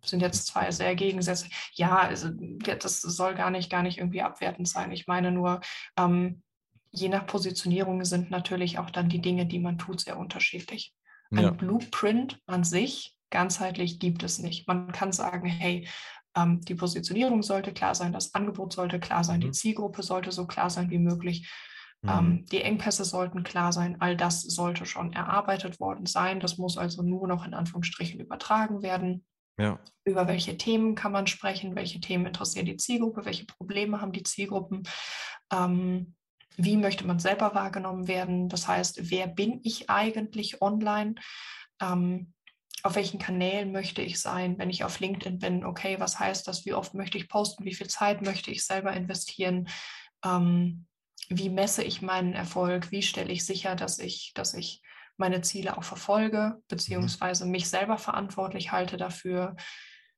sind 0.09 0.21
jetzt 0.21 0.47
zwei 0.47 0.71
sehr 0.71 0.95
gegensätzlich. 0.95 1.53
Ja, 1.75 1.99
also, 1.99 2.31
das 2.31 3.01
soll 3.01 3.35
gar 3.35 3.51
nicht, 3.51 3.71
gar 3.71 3.83
nicht 3.83 3.99
irgendwie 3.99 4.23
abwertend 4.23 4.69
sein. 4.69 4.93
Ich 4.93 5.07
meine 5.07 5.31
nur, 5.31 5.61
ähm, 5.97 6.43
je 6.91 7.09
nach 7.09 7.27
Positionierung 7.27 8.05
sind 8.05 8.31
natürlich 8.31 8.79
auch 8.79 8.91
dann 8.91 9.09
die 9.09 9.21
Dinge, 9.21 9.47
die 9.47 9.59
man 9.59 9.79
tut, 9.79 10.01
sehr 10.01 10.19
unterschiedlich. 10.19 10.95
Ein 11.31 11.45
ja. 11.45 11.51
Blueprint 11.51 12.41
an 12.47 12.65
sich 12.65 13.17
ganzheitlich 13.31 13.99
gibt 13.99 14.23
es 14.23 14.39
nicht. 14.39 14.67
Man 14.67 14.93
kann 14.93 15.13
sagen, 15.13 15.47
hey, 15.47 15.87
ähm, 16.35 16.61
die 16.63 16.75
Positionierung 16.75 17.43
sollte 17.43 17.73
klar 17.73 17.95
sein, 17.95 18.13
das 18.13 18.35
Angebot 18.35 18.73
sollte 18.73 19.01
klar 19.01 19.25
sein, 19.25 19.41
mhm. 19.41 19.45
die 19.45 19.51
Zielgruppe 19.51 20.03
sollte 20.03 20.33
so 20.33 20.47
klar 20.47 20.71
sein 20.71 20.91
wie 20.91 20.99
möglich. 20.99 21.51
Mhm. 22.03 22.11
Ähm, 22.11 22.45
die 22.47 22.63
Engpässe 22.63 23.05
sollten 23.05 23.43
klar 23.43 23.73
sein, 23.73 24.01
all 24.01 24.17
das 24.17 24.43
sollte 24.43 24.87
schon 24.87 25.13
erarbeitet 25.13 25.81
worden 25.81 26.07
sein. 26.07 26.41
Das 26.41 26.59
muss 26.59 26.79
also 26.79 27.03
nur 27.03 27.27
noch 27.27 27.45
in 27.45 27.55
Anführungsstrichen 27.55 28.21
übertragen 28.21 28.83
werden. 28.83 29.25
Ja. 29.59 29.79
Über 30.05 30.29
welche 30.29 30.57
Themen 30.57 30.95
kann 30.95 31.13
man 31.13 31.27
sprechen? 31.27 31.75
Welche 31.75 32.01
Themen 32.01 32.27
interessieren 32.27 32.67
die 32.67 32.77
Zielgruppe? 32.77 33.25
Welche 33.25 33.45
Probleme 33.45 34.01
haben 34.01 34.13
die 34.13 34.23
Zielgruppen? 34.23 34.85
Ähm, 35.53 36.15
wie 36.57 36.77
möchte 36.77 37.07
man 37.07 37.19
selber 37.19 37.55
wahrgenommen 37.55 38.09
werden? 38.09 38.49
Das 38.49 38.67
heißt, 38.67 39.11
wer 39.11 39.27
bin 39.27 39.61
ich 39.65 39.91
eigentlich 39.91 40.63
online? 40.63 41.17
Ähm, 41.81 42.33
auf 42.83 42.95
welchen 42.95 43.19
Kanälen 43.19 43.73
möchte 43.73 44.03
ich 44.03 44.21
sein, 44.21 44.59
wenn 44.59 44.71
ich 44.71 44.85
auf 44.85 45.01
LinkedIn 45.01 45.39
bin? 45.39 45.65
Okay, 45.65 45.99
was 45.99 46.19
heißt 46.19 46.47
das? 46.47 46.65
Wie 46.65 46.75
oft 46.75 46.95
möchte 46.95 47.19
ich 47.19 47.29
posten? 47.29 47.65
Wie 47.65 47.75
viel 47.75 47.89
Zeit 47.89 48.23
möchte 48.23 48.51
ich 48.51 48.65
selber 48.65 48.93
investieren? 48.93 49.69
Ähm, 50.25 50.87
wie 51.29 51.51
messe 51.51 51.83
ich 51.83 52.01
meinen 52.01 52.33
Erfolg? 52.33 52.91
Wie 52.91 53.03
stelle 53.03 53.33
ich 53.33 53.45
sicher, 53.45 53.75
dass 53.75 53.99
ich, 53.99 54.33
dass 54.35 54.55
ich 54.55 54.83
meine 55.19 55.41
Ziele 55.43 55.77
auch 55.77 55.85
verfolge, 55.85 56.55
mhm. 56.57 56.63
beziehungsweise 56.69 57.47
mich 57.47 57.69
selber 57.69 57.99
verantwortlich 57.99 58.73
halte 58.73 58.97
dafür. 58.97 59.57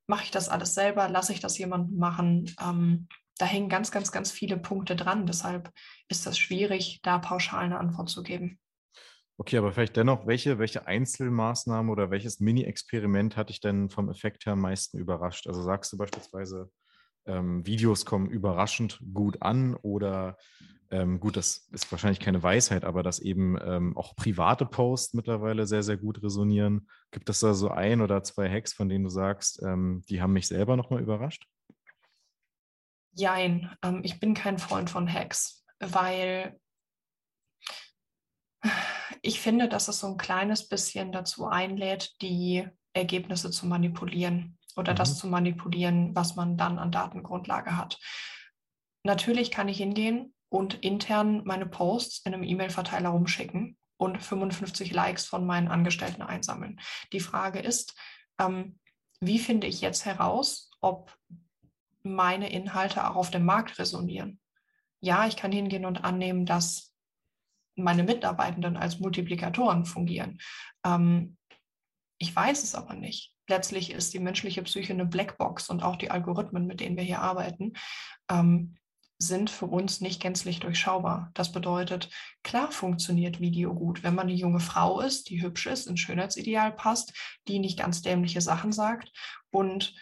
Mache 0.06 0.24
ich 0.24 0.30
das 0.30 0.48
alles 0.48 0.74
selber? 0.74 1.08
Lasse 1.08 1.32
ich 1.32 1.40
das 1.40 1.58
jemandem 1.58 1.98
machen? 1.98 2.54
Ähm, 2.60 3.08
da 3.38 3.46
hängen 3.46 3.68
ganz, 3.68 3.90
ganz, 3.90 4.12
ganz 4.12 4.30
viele 4.30 4.58
Punkte 4.58 4.96
dran. 4.96 5.26
Deshalb 5.26 5.70
ist 6.08 6.26
das 6.26 6.38
schwierig, 6.38 7.00
da 7.02 7.18
pauschal 7.18 7.64
eine 7.64 7.78
Antwort 7.78 8.10
zu 8.10 8.22
geben. 8.22 8.58
Okay, 9.38 9.56
aber 9.56 9.72
vielleicht 9.72 9.96
dennoch, 9.96 10.26
welche, 10.26 10.58
welche 10.58 10.86
Einzelmaßnahmen 10.86 11.90
oder 11.90 12.10
welches 12.10 12.40
Mini-Experiment 12.40 13.38
hat 13.38 13.48
dich 13.48 13.60
denn 13.60 13.88
vom 13.88 14.10
Effekt 14.10 14.44
her 14.44 14.52
am 14.52 14.60
meisten 14.60 14.98
überrascht? 14.98 15.46
Also 15.46 15.62
sagst 15.62 15.90
du 15.92 15.96
beispielsweise, 15.96 16.70
ähm, 17.24 17.66
Videos 17.66 18.04
kommen 18.04 18.28
überraschend 18.28 19.00
gut 19.14 19.40
an 19.40 19.76
oder 19.76 20.36
ähm, 20.90 21.20
gut, 21.20 21.36
das 21.36 21.68
ist 21.70 21.90
wahrscheinlich 21.92 22.18
keine 22.18 22.42
Weisheit, 22.42 22.84
aber 22.84 23.02
dass 23.02 23.20
eben 23.20 23.56
ähm, 23.62 23.96
auch 23.96 24.16
private 24.16 24.66
Posts 24.66 25.14
mittlerweile 25.14 25.66
sehr, 25.66 25.84
sehr 25.84 25.96
gut 25.96 26.22
resonieren. 26.22 26.88
Gibt 27.12 27.30
es 27.30 27.40
da 27.40 27.54
so 27.54 27.68
ein 27.68 28.00
oder 28.00 28.24
zwei 28.24 28.50
Hacks, 28.50 28.72
von 28.72 28.88
denen 28.88 29.04
du 29.04 29.10
sagst, 29.10 29.62
ähm, 29.62 30.02
die 30.08 30.20
haben 30.20 30.32
mich 30.32 30.48
selber 30.48 30.76
nochmal 30.76 31.00
überrascht? 31.00 31.46
Jein, 33.12 33.70
ähm, 33.82 34.00
ich 34.02 34.18
bin 34.18 34.34
kein 34.34 34.58
Freund 34.58 34.90
von 34.90 35.12
Hacks, 35.12 35.64
weil 35.78 36.58
ich 39.22 39.40
finde, 39.40 39.68
dass 39.68 39.86
es 39.86 40.00
so 40.00 40.08
ein 40.08 40.16
kleines 40.16 40.68
bisschen 40.68 41.12
dazu 41.12 41.46
einlädt, 41.46 42.20
die 42.20 42.66
Ergebnisse 42.94 43.52
zu 43.52 43.66
manipulieren 43.66 44.58
oder 44.76 44.92
mhm. 44.92 44.96
das 44.96 45.18
zu 45.18 45.28
manipulieren, 45.28 46.16
was 46.16 46.34
man 46.34 46.56
dann 46.56 46.80
an 46.80 46.90
Datengrundlage 46.90 47.76
hat. 47.76 47.98
Natürlich 49.04 49.52
kann 49.52 49.68
ich 49.68 49.78
hingehen 49.78 50.34
und 50.50 50.74
intern 50.74 51.42
meine 51.44 51.66
Posts 51.66 52.26
in 52.26 52.34
einem 52.34 52.42
E-Mail-Verteiler 52.42 53.08
rumschicken 53.08 53.78
und 53.96 54.22
55 54.22 54.92
Likes 54.92 55.26
von 55.26 55.46
meinen 55.46 55.68
Angestellten 55.68 56.22
einsammeln. 56.22 56.80
Die 57.12 57.20
Frage 57.20 57.60
ist, 57.60 57.94
ähm, 58.38 58.78
wie 59.20 59.38
finde 59.38 59.66
ich 59.66 59.80
jetzt 59.80 60.04
heraus, 60.04 60.70
ob 60.80 61.16
meine 62.02 62.50
Inhalte 62.50 63.08
auch 63.08 63.16
auf 63.16 63.30
dem 63.30 63.44
Markt 63.44 63.78
resonieren? 63.78 64.40
Ja, 65.00 65.26
ich 65.26 65.36
kann 65.36 65.52
hingehen 65.52 65.84
und 65.84 66.04
annehmen, 66.04 66.46
dass 66.46 66.94
meine 67.76 68.02
Mitarbeitenden 68.02 68.76
als 68.76 68.98
Multiplikatoren 68.98 69.84
fungieren. 69.84 70.40
Ähm, 70.84 71.36
ich 72.18 72.34
weiß 72.34 72.62
es 72.64 72.74
aber 72.74 72.94
nicht. 72.94 73.34
Letztlich 73.48 73.90
ist 73.90 74.14
die 74.14 74.18
menschliche 74.18 74.62
Psyche 74.62 74.92
eine 74.92 75.06
Blackbox 75.06 75.70
und 75.70 75.82
auch 75.82 75.96
die 75.96 76.10
Algorithmen, 76.10 76.66
mit 76.66 76.80
denen 76.80 76.96
wir 76.96 77.04
hier 77.04 77.20
arbeiten. 77.20 77.72
Ähm, 78.30 78.76
sind 79.22 79.50
für 79.50 79.66
uns 79.66 80.00
nicht 80.00 80.20
gänzlich 80.22 80.60
durchschaubar. 80.60 81.30
Das 81.34 81.52
bedeutet, 81.52 82.08
klar 82.42 82.72
funktioniert 82.72 83.38
Video 83.38 83.74
gut, 83.74 84.02
wenn 84.02 84.14
man 84.14 84.28
eine 84.28 84.36
junge 84.36 84.60
Frau 84.60 85.00
ist, 85.00 85.28
die 85.28 85.42
hübsch 85.42 85.66
ist, 85.66 85.86
ins 85.86 86.00
Schönheitsideal 86.00 86.72
passt, 86.72 87.12
die 87.46 87.58
nicht 87.58 87.78
ganz 87.78 88.00
dämliche 88.00 88.40
Sachen 88.40 88.72
sagt 88.72 89.12
und 89.50 89.94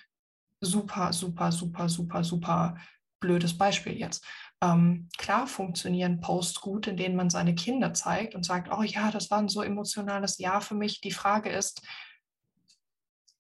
super, 0.61 1.13
super, 1.13 1.51
super, 1.51 1.89
super, 1.89 2.23
super 2.23 2.77
blödes 3.21 3.59
Beispiel 3.59 3.99
jetzt. 3.99 4.25
Ähm, 4.63 5.09
klar 5.19 5.49
funktionieren 5.49 6.21
Posts 6.21 6.61
gut, 6.61 6.87
in 6.87 6.97
denen 6.97 7.17
man 7.17 7.29
seine 7.29 7.57
Kinder 7.57 7.93
zeigt 7.95 8.37
und 8.37 8.45
sagt, 8.45 8.73
oh 8.73 8.83
ja, 8.83 9.11
das 9.11 9.33
war 9.33 9.39
ein 9.39 9.49
so 9.49 9.63
emotionales 9.63 10.39
Jahr 10.39 10.61
für 10.61 10.75
mich. 10.77 11.01
Die 11.01 11.11
Frage 11.11 11.51
ist, 11.51 11.83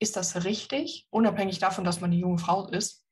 ist 0.00 0.16
das 0.16 0.44
richtig, 0.44 1.06
unabhängig 1.10 1.60
davon, 1.60 1.84
dass 1.84 2.00
man 2.00 2.10
eine 2.10 2.20
junge 2.20 2.38
Frau 2.38 2.68
ist? 2.68 3.04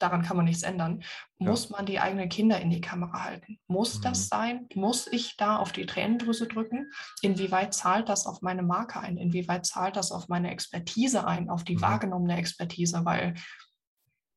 Daran 0.00 0.22
kann 0.22 0.36
man 0.36 0.46
nichts 0.46 0.62
ändern, 0.62 1.02
muss 1.38 1.68
ja. 1.68 1.76
man 1.76 1.86
die 1.86 2.00
eigenen 2.00 2.28
Kinder 2.28 2.60
in 2.60 2.70
die 2.70 2.80
Kamera 2.80 3.24
halten? 3.24 3.58
Muss 3.66 3.98
mhm. 3.98 4.02
das 4.02 4.28
sein? 4.28 4.66
Muss 4.74 5.06
ich 5.06 5.36
da 5.36 5.56
auf 5.56 5.72
die 5.72 5.86
Tränendrüse 5.86 6.46
drücken? 6.46 6.90
Inwieweit 7.22 7.74
zahlt 7.74 8.08
das 8.08 8.26
auf 8.26 8.42
meine 8.42 8.62
Marke 8.62 9.00
ein? 9.00 9.16
Inwieweit 9.16 9.66
zahlt 9.66 9.96
das 9.96 10.12
auf 10.12 10.28
meine 10.28 10.50
Expertise 10.50 11.26
ein, 11.26 11.50
auf 11.50 11.64
die 11.64 11.76
mhm. 11.76 11.82
wahrgenommene 11.82 12.36
Expertise? 12.36 13.04
Weil 13.04 13.34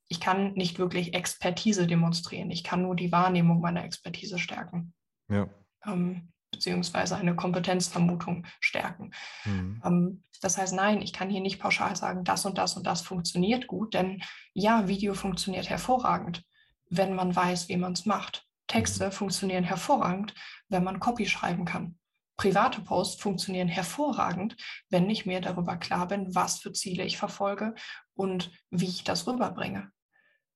ich 0.10 0.19
kann 0.19 0.54
nicht 0.54 0.80
wirklich 0.80 1.13
Expertise 1.13 1.88
demonstrieren. 1.88 2.52
Ich 2.52 2.63
kann 2.63 2.82
nur 2.82 2.95
die 2.95 3.12
Wahrnehmung 3.12 3.62
meiner 3.62 3.84
Expertise 3.84 4.38
stärken. 4.38 4.93
Ja. 5.30 5.49
Ähm, 5.86 6.33
beziehungsweise 6.54 7.16
eine 7.16 7.36
Kompetenzvermutung 7.36 8.46
stärken. 8.60 9.12
Mhm. 9.46 9.82
Ähm, 9.84 10.24
das 10.42 10.58
heißt, 10.58 10.74
nein, 10.74 11.02
ich 11.02 11.13
kann 11.13 11.30
hier 11.30 11.42
nicht 11.42 11.60
pauschal 11.60 11.96
sagen, 11.96 12.24
das 12.24 12.46
und 12.46 12.58
das 12.58 12.76
und 12.76 12.86
das 12.86 13.02
funktioniert 13.02 13.68
gut, 13.68 13.94
denn 13.94 14.22
ja, 14.54 14.88
Video 14.88 15.13
funktioniert 15.13 15.70
hervorragend, 15.70 16.44
wenn 16.89 17.13
man 17.13 17.36
weiß, 17.36 17.70
wie 17.70 17.78
man 17.78 17.94
es 17.94 18.06
macht. 18.06 18.46
Texte 18.68 19.08
mhm. 19.08 19.12
funktionieren 19.12 19.63
hervorragend, 19.63 20.34
wenn 20.70 20.84
man 20.84 21.00
Copy 21.00 21.26
schreiben 21.26 21.66
kann. 21.66 21.98
Private 22.36 22.82
Posts 22.82 23.22
funktionieren 23.22 23.68
hervorragend, 23.68 24.56
wenn 24.89 25.10
ich 25.10 25.26
mir 25.26 25.39
darüber 25.39 25.78
klar 25.78 26.08
bin, 26.08 26.34
was 26.34 26.60
für 26.60 26.74
Ziele 26.74 27.04
ich 27.04 27.18
verfolge 27.18 27.76
und 28.16 28.52
wie 28.70 28.88
ich 28.88 29.04
das 29.04 29.28
rüberbringe. 29.28 29.92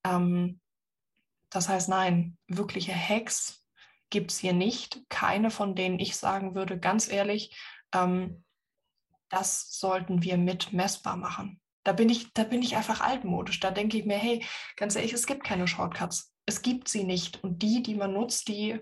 Ähm, 0.04 0.60
das 1.50 1.68
heißt, 1.68 1.88
nein, 1.88 2.36
wirkliche 2.46 2.94
Hacks 2.94 3.57
gibt 4.10 4.30
es 4.30 4.38
hier 4.38 4.52
nicht. 4.52 5.00
Keine, 5.08 5.50
von 5.50 5.74
denen 5.74 5.98
ich 5.98 6.16
sagen 6.16 6.54
würde, 6.54 6.78
ganz 6.78 7.10
ehrlich, 7.10 7.56
ähm, 7.94 8.44
das 9.28 9.78
sollten 9.78 10.22
wir 10.22 10.38
mit 10.38 10.72
messbar 10.72 11.16
machen. 11.16 11.60
Da 11.84 11.92
bin 11.92 12.08
ich, 12.08 12.32
da 12.32 12.44
bin 12.44 12.62
ich 12.62 12.76
einfach 12.76 13.00
altmodisch. 13.00 13.60
Da 13.60 13.70
denke 13.70 13.98
ich 13.98 14.04
mir, 14.04 14.18
hey, 14.18 14.44
ganz 14.76 14.96
ehrlich, 14.96 15.12
es 15.12 15.26
gibt 15.26 15.44
keine 15.44 15.68
Shortcuts. 15.68 16.34
Es 16.46 16.62
gibt 16.62 16.88
sie 16.88 17.04
nicht. 17.04 17.42
Und 17.42 17.62
die, 17.62 17.82
die 17.82 17.94
man 17.94 18.12
nutzt, 18.12 18.48
die, 18.48 18.80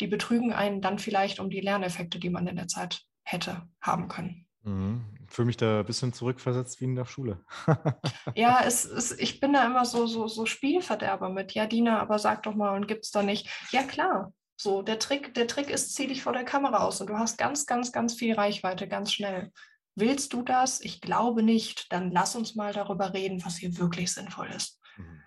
die 0.00 0.06
betrügen 0.06 0.52
einen 0.52 0.80
dann 0.80 0.98
vielleicht 0.98 1.40
um 1.40 1.50
die 1.50 1.60
Lerneffekte, 1.60 2.18
die 2.18 2.30
man 2.30 2.46
in 2.46 2.56
der 2.56 2.68
Zeit 2.68 3.02
hätte 3.24 3.68
haben 3.80 4.08
können. 4.08 4.46
Mhm. 4.62 5.15
Fühle 5.28 5.46
mich 5.46 5.56
da 5.56 5.80
ein 5.80 5.86
bisschen 5.86 6.12
zurückversetzt 6.12 6.80
wie 6.80 6.84
in 6.84 6.96
der 6.96 7.04
Schule. 7.04 7.44
ja, 8.34 8.60
es, 8.64 8.84
es, 8.84 9.12
ich 9.12 9.40
bin 9.40 9.52
da 9.52 9.66
immer 9.66 9.84
so, 9.84 10.06
so, 10.06 10.28
so 10.28 10.46
Spielverderber 10.46 11.28
mit. 11.28 11.52
Ja, 11.52 11.66
Dina, 11.66 12.00
aber 12.00 12.18
sag 12.18 12.42
doch 12.44 12.54
mal, 12.54 12.76
und 12.76 12.88
gibt 12.88 13.04
es 13.04 13.10
da 13.10 13.22
nicht? 13.22 13.48
Ja, 13.70 13.82
klar. 13.82 14.32
So, 14.56 14.82
der 14.82 14.98
Trick, 14.98 15.34
der 15.34 15.46
Trick 15.46 15.68
ist, 15.70 15.94
zieh 15.94 16.06
dich 16.06 16.22
vor 16.22 16.32
der 16.32 16.44
Kamera 16.44 16.78
aus 16.78 17.00
und 17.00 17.10
du 17.10 17.18
hast 17.18 17.36
ganz, 17.36 17.66
ganz, 17.66 17.92
ganz 17.92 18.14
viel 18.14 18.34
Reichweite, 18.34 18.88
ganz 18.88 19.12
schnell. 19.12 19.52
Willst 19.94 20.32
du 20.32 20.42
das? 20.42 20.80
Ich 20.80 21.00
glaube 21.00 21.42
nicht. 21.42 21.92
Dann 21.92 22.10
lass 22.10 22.36
uns 22.36 22.54
mal 22.54 22.72
darüber 22.72 23.12
reden, 23.14 23.44
was 23.44 23.56
hier 23.56 23.76
wirklich 23.78 24.12
sinnvoll 24.12 24.48
ist. 24.48 24.80
Mhm. 24.96 25.22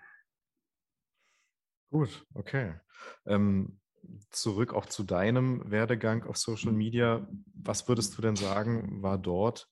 Gut, 1.90 2.26
okay. 2.34 2.74
Ähm, 3.26 3.80
zurück 4.30 4.74
auch 4.74 4.86
zu 4.86 5.02
deinem 5.02 5.70
Werdegang 5.70 6.24
auf 6.24 6.36
Social 6.36 6.72
Media. 6.72 7.26
Was 7.54 7.88
würdest 7.88 8.16
du 8.16 8.22
denn 8.22 8.36
sagen, 8.36 9.02
war 9.02 9.18
dort 9.18 9.68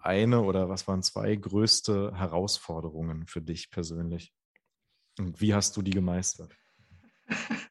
eine 0.00 0.42
oder 0.42 0.68
was 0.68 0.86
waren 0.86 1.02
zwei 1.02 1.34
größte 1.34 2.12
Herausforderungen 2.14 3.26
für 3.26 3.42
dich 3.42 3.70
persönlich? 3.70 4.32
Und 5.18 5.40
wie 5.40 5.54
hast 5.54 5.76
du 5.76 5.82
die 5.82 5.92
gemeistert? 5.92 6.54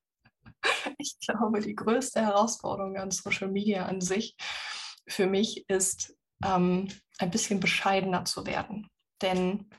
Ich 0.97 1.17
glaube, 1.19 1.59
die 1.59 1.75
größte 1.75 2.21
Herausforderung 2.21 2.95
an 2.97 3.11
Social 3.11 3.49
Media 3.49 3.85
an 3.85 4.01
sich 4.01 4.35
für 5.07 5.27
mich 5.27 5.67
ist, 5.67 6.15
ähm, 6.43 6.87
ein 7.17 7.31
bisschen 7.31 7.59
bescheidener 7.59 8.25
zu 8.25 8.45
werden. 8.45 8.87
Denn 9.21 9.69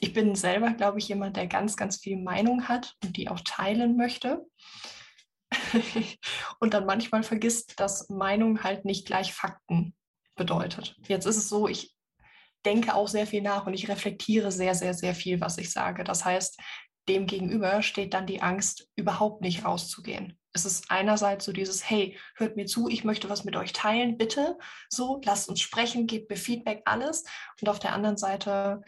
ich 0.00 0.12
bin 0.12 0.34
selber, 0.34 0.72
glaube 0.72 0.98
ich, 0.98 1.08
jemand, 1.08 1.36
der 1.36 1.46
ganz, 1.46 1.76
ganz 1.76 1.96
viel 1.96 2.16
Meinung 2.16 2.68
hat 2.68 2.96
und 3.04 3.16
die 3.16 3.28
auch 3.28 3.40
teilen 3.40 3.96
möchte. 3.96 4.44
und 6.60 6.74
dann 6.74 6.86
manchmal 6.86 7.22
vergisst, 7.22 7.78
dass 7.80 8.08
Meinung 8.08 8.62
halt 8.62 8.84
nicht 8.84 9.06
gleich 9.06 9.32
Fakten 9.32 9.94
bedeutet. 10.34 10.96
Jetzt 11.06 11.26
ist 11.26 11.36
es 11.36 11.48
so, 11.48 11.68
ich 11.68 11.94
denke 12.64 12.94
auch 12.94 13.08
sehr 13.08 13.26
viel 13.26 13.42
nach 13.42 13.66
und 13.66 13.74
ich 13.74 13.88
reflektiere 13.88 14.52
sehr, 14.52 14.74
sehr, 14.74 14.94
sehr 14.94 15.14
viel, 15.14 15.40
was 15.40 15.58
ich 15.58 15.70
sage. 15.70 16.04
Das 16.04 16.24
heißt, 16.24 16.60
dem 17.08 17.26
gegenüber 17.26 17.82
steht 17.82 18.14
dann 18.14 18.26
die 18.26 18.42
Angst, 18.42 18.88
überhaupt 18.94 19.42
nicht 19.42 19.64
rauszugehen. 19.64 20.38
Es 20.52 20.64
ist 20.64 20.90
einerseits 20.90 21.44
so 21.44 21.52
dieses, 21.52 21.88
hey, 21.88 22.18
hört 22.36 22.56
mir 22.56 22.66
zu, 22.66 22.88
ich 22.88 23.04
möchte 23.04 23.28
was 23.28 23.44
mit 23.44 23.56
euch 23.56 23.72
teilen, 23.72 24.18
bitte. 24.18 24.58
So, 24.88 25.20
lasst 25.24 25.48
uns 25.48 25.60
sprechen, 25.60 26.06
gebt 26.06 26.30
mir 26.30 26.36
Feedback, 26.36 26.82
alles. 26.84 27.24
Und 27.60 27.68
auf 27.68 27.78
der 27.78 27.94
anderen 27.94 28.18
Seite 28.18 28.82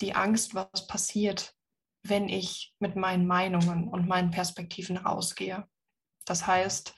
die 0.00 0.14
Angst, 0.14 0.54
was 0.54 0.86
passiert, 0.88 1.54
wenn 2.02 2.28
ich 2.28 2.74
mit 2.80 2.96
meinen 2.96 3.26
Meinungen 3.26 3.88
und 3.88 4.08
meinen 4.08 4.30
Perspektiven 4.30 4.96
rausgehe. 4.96 5.68
Das 6.24 6.46
heißt, 6.46 6.94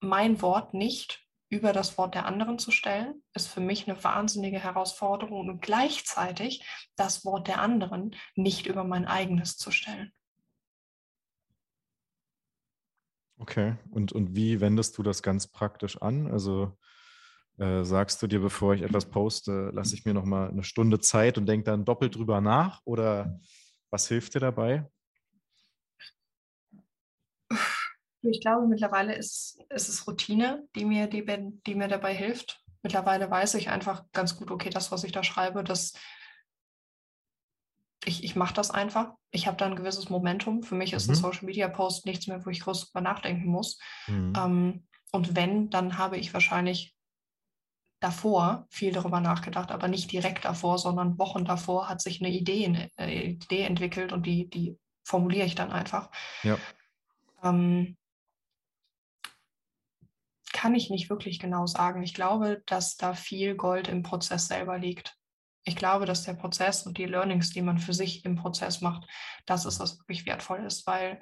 mein 0.00 0.40
Wort 0.42 0.74
nicht 0.74 1.26
über 1.48 1.72
das 1.72 1.96
Wort 1.96 2.14
der 2.14 2.26
anderen 2.26 2.58
zu 2.58 2.70
stellen, 2.70 3.22
ist 3.32 3.48
für 3.48 3.60
mich 3.60 3.88
eine 3.88 4.02
wahnsinnige 4.02 4.58
Herausforderung 4.58 5.48
und 5.48 5.62
gleichzeitig 5.62 6.64
das 6.96 7.24
Wort 7.24 7.46
der 7.46 7.60
anderen 7.60 8.16
nicht 8.34 8.66
über 8.66 8.84
mein 8.84 9.06
eigenes 9.06 9.56
zu 9.56 9.70
stellen. 9.70 10.12
Okay, 13.38 13.76
und, 13.90 14.12
und 14.12 14.34
wie 14.34 14.60
wendest 14.60 14.96
du 14.98 15.02
das 15.02 15.22
ganz 15.22 15.46
praktisch 15.46 16.00
an? 16.00 16.26
Also 16.26 16.76
äh, 17.58 17.84
sagst 17.84 18.22
du 18.22 18.26
dir, 18.26 18.40
bevor 18.40 18.74
ich 18.74 18.82
etwas 18.82 19.06
poste, 19.06 19.70
lasse 19.72 19.94
ich 19.94 20.04
mir 20.04 20.14
noch 20.14 20.24
mal 20.24 20.48
eine 20.48 20.64
Stunde 20.64 21.00
Zeit 21.00 21.38
und 21.38 21.46
denke 21.46 21.64
dann 21.64 21.84
doppelt 21.84 22.16
drüber 22.16 22.40
nach? 22.40 22.80
Oder 22.84 23.38
was 23.90 24.08
hilft 24.08 24.34
dir 24.34 24.40
dabei? 24.40 24.90
Ich 28.30 28.40
glaube, 28.40 28.66
mittlerweile 28.66 29.14
ist, 29.14 29.58
ist 29.70 29.88
es 29.88 30.06
Routine, 30.06 30.66
die 30.74 30.84
mir, 30.84 31.06
die, 31.06 31.24
die 31.66 31.74
mir 31.74 31.88
dabei 31.88 32.14
hilft. 32.14 32.62
Mittlerweile 32.82 33.30
weiß 33.30 33.54
ich 33.54 33.68
einfach 33.68 34.04
ganz 34.12 34.36
gut, 34.36 34.50
okay, 34.50 34.70
das, 34.70 34.92
was 34.92 35.04
ich 35.04 35.12
da 35.12 35.22
schreibe, 35.22 35.64
das 35.64 35.94
ich, 38.06 38.24
ich 38.24 38.36
mache 38.36 38.54
das 38.54 38.70
einfach. 38.70 39.14
Ich 39.30 39.46
habe 39.46 39.56
da 39.56 39.66
ein 39.66 39.76
gewisses 39.76 40.08
Momentum. 40.08 40.62
Für 40.62 40.76
mich 40.76 40.92
ist 40.92 41.06
mhm. 41.06 41.12
ein 41.12 41.16
Social 41.16 41.44
Media 41.44 41.68
Post 41.68 42.06
nichts 42.06 42.26
mehr, 42.26 42.44
wo 42.44 42.50
ich 42.50 42.60
groß 42.60 42.86
drüber 42.86 43.00
nachdenken 43.00 43.48
muss. 43.48 43.78
Mhm. 44.06 44.32
Ähm, 44.36 44.86
und 45.12 45.34
wenn, 45.36 45.70
dann 45.70 45.98
habe 45.98 46.16
ich 46.16 46.32
wahrscheinlich 46.32 46.94
davor 48.00 48.66
viel 48.70 48.92
darüber 48.92 49.20
nachgedacht, 49.20 49.70
aber 49.70 49.88
nicht 49.88 50.12
direkt 50.12 50.44
davor, 50.44 50.78
sondern 50.78 51.18
Wochen 51.18 51.44
davor 51.44 51.88
hat 51.88 52.00
sich 52.00 52.20
eine 52.20 52.30
Idee, 52.30 52.90
eine 52.96 53.24
Idee 53.24 53.62
entwickelt 53.62 54.12
und 54.12 54.26
die, 54.26 54.48
die 54.48 54.78
formuliere 55.02 55.46
ich 55.46 55.54
dann 55.54 55.72
einfach. 55.72 56.10
Ja. 56.42 56.58
Ähm, 57.42 57.96
kann 60.56 60.74
ich 60.74 60.88
nicht 60.88 61.10
wirklich 61.10 61.38
genau 61.38 61.66
sagen. 61.66 62.02
Ich 62.02 62.14
glaube, 62.14 62.62
dass 62.64 62.96
da 62.96 63.12
viel 63.12 63.56
Gold 63.56 63.88
im 63.88 64.02
Prozess 64.02 64.48
selber 64.48 64.78
liegt. 64.78 65.14
Ich 65.64 65.76
glaube, 65.76 66.06
dass 66.06 66.22
der 66.22 66.32
Prozess 66.32 66.86
und 66.86 66.96
die 66.96 67.04
Learnings, 67.04 67.50
die 67.50 67.60
man 67.60 67.78
für 67.78 67.92
sich 67.92 68.24
im 68.24 68.36
Prozess 68.36 68.80
macht, 68.80 69.06
das 69.44 69.66
ist, 69.66 69.80
was 69.80 69.98
wirklich 69.98 70.24
wertvoll 70.24 70.64
ist, 70.64 70.86
weil 70.86 71.20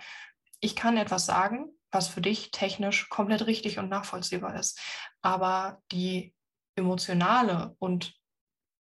ich 0.60 0.76
kann 0.76 0.96
etwas 0.96 1.26
sagen, 1.26 1.66
was 1.90 2.06
für 2.06 2.20
dich 2.20 2.52
technisch 2.52 3.08
komplett 3.08 3.46
richtig 3.46 3.80
und 3.80 3.88
nachvollziehbar 3.88 4.54
ist. 4.56 4.80
Aber 5.20 5.82
die 5.90 6.32
emotionale 6.76 7.74
und 7.80 8.14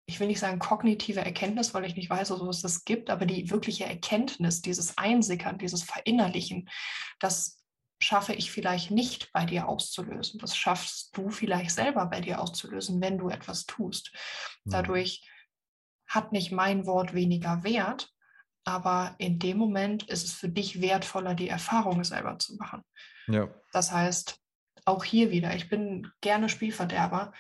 ich 0.09 0.21
will 0.21 0.29
nicht 0.29 0.39
sagen 0.39 0.61
kognitive 0.61 1.23
Erkenntnis, 1.23 1.75
weil 1.75 1.87
ich 1.87 1.97
nicht 1.97 2.09
weiß, 2.09 2.31
ob 2.31 2.49
es 2.49 2.63
das 2.63 2.85
gibt, 2.85 3.11
aber 3.11 3.27
die 3.27 3.51
wirkliche 3.51 3.85
Erkenntnis, 3.85 4.63
dieses 4.63 4.97
Einsickern, 4.97 5.59
dieses 5.59 5.83
Verinnerlichen, 5.83 6.71
das 7.19 7.66
schaffe 7.99 8.35
ich 8.35 8.51
vielleicht 8.51 8.91
nicht 8.91 9.33
bei 9.33 9.45
dir 9.45 9.69
auszulösen. 9.69 10.39
Das 10.39 10.57
schaffst 10.57 11.17
du 11.17 11.31
vielleicht 11.31 11.71
selber 11.71 12.07
bei 12.07 12.21
dir 12.21 12.41
auszulösen, 12.41 13.01
wenn 13.01 13.19
du 13.19 13.29
etwas 13.31 13.67
tust. 13.67 14.13
Mhm. 14.65 14.71
Dadurch 14.71 15.29
hat 16.07 16.33
nicht 16.33 16.53
mein 16.53 16.87
Wort 16.87 17.15
weniger 17.15 17.65
Wert, 17.65 18.13
aber 18.65 19.15
in 19.19 19.39
dem 19.39 19.59
Moment 19.59 20.05
ist 20.09 20.25
es 20.25 20.33
für 20.33 20.49
dich 20.49 20.81
wertvoller, 20.81 21.35
die 21.35 21.49
Erfahrung 21.49 22.05
selber 22.05 22.39
zu 22.39 22.57
machen. 22.57 22.83
Ja. 23.29 23.49
Das 23.73 23.93
heißt, 23.93 24.39
auch 24.85 25.05
hier 25.05 25.31
wieder, 25.31 25.55
ich 25.55 25.69
bin 25.69 26.11
gerne 26.21 26.49
Spielverderber. 26.49 27.33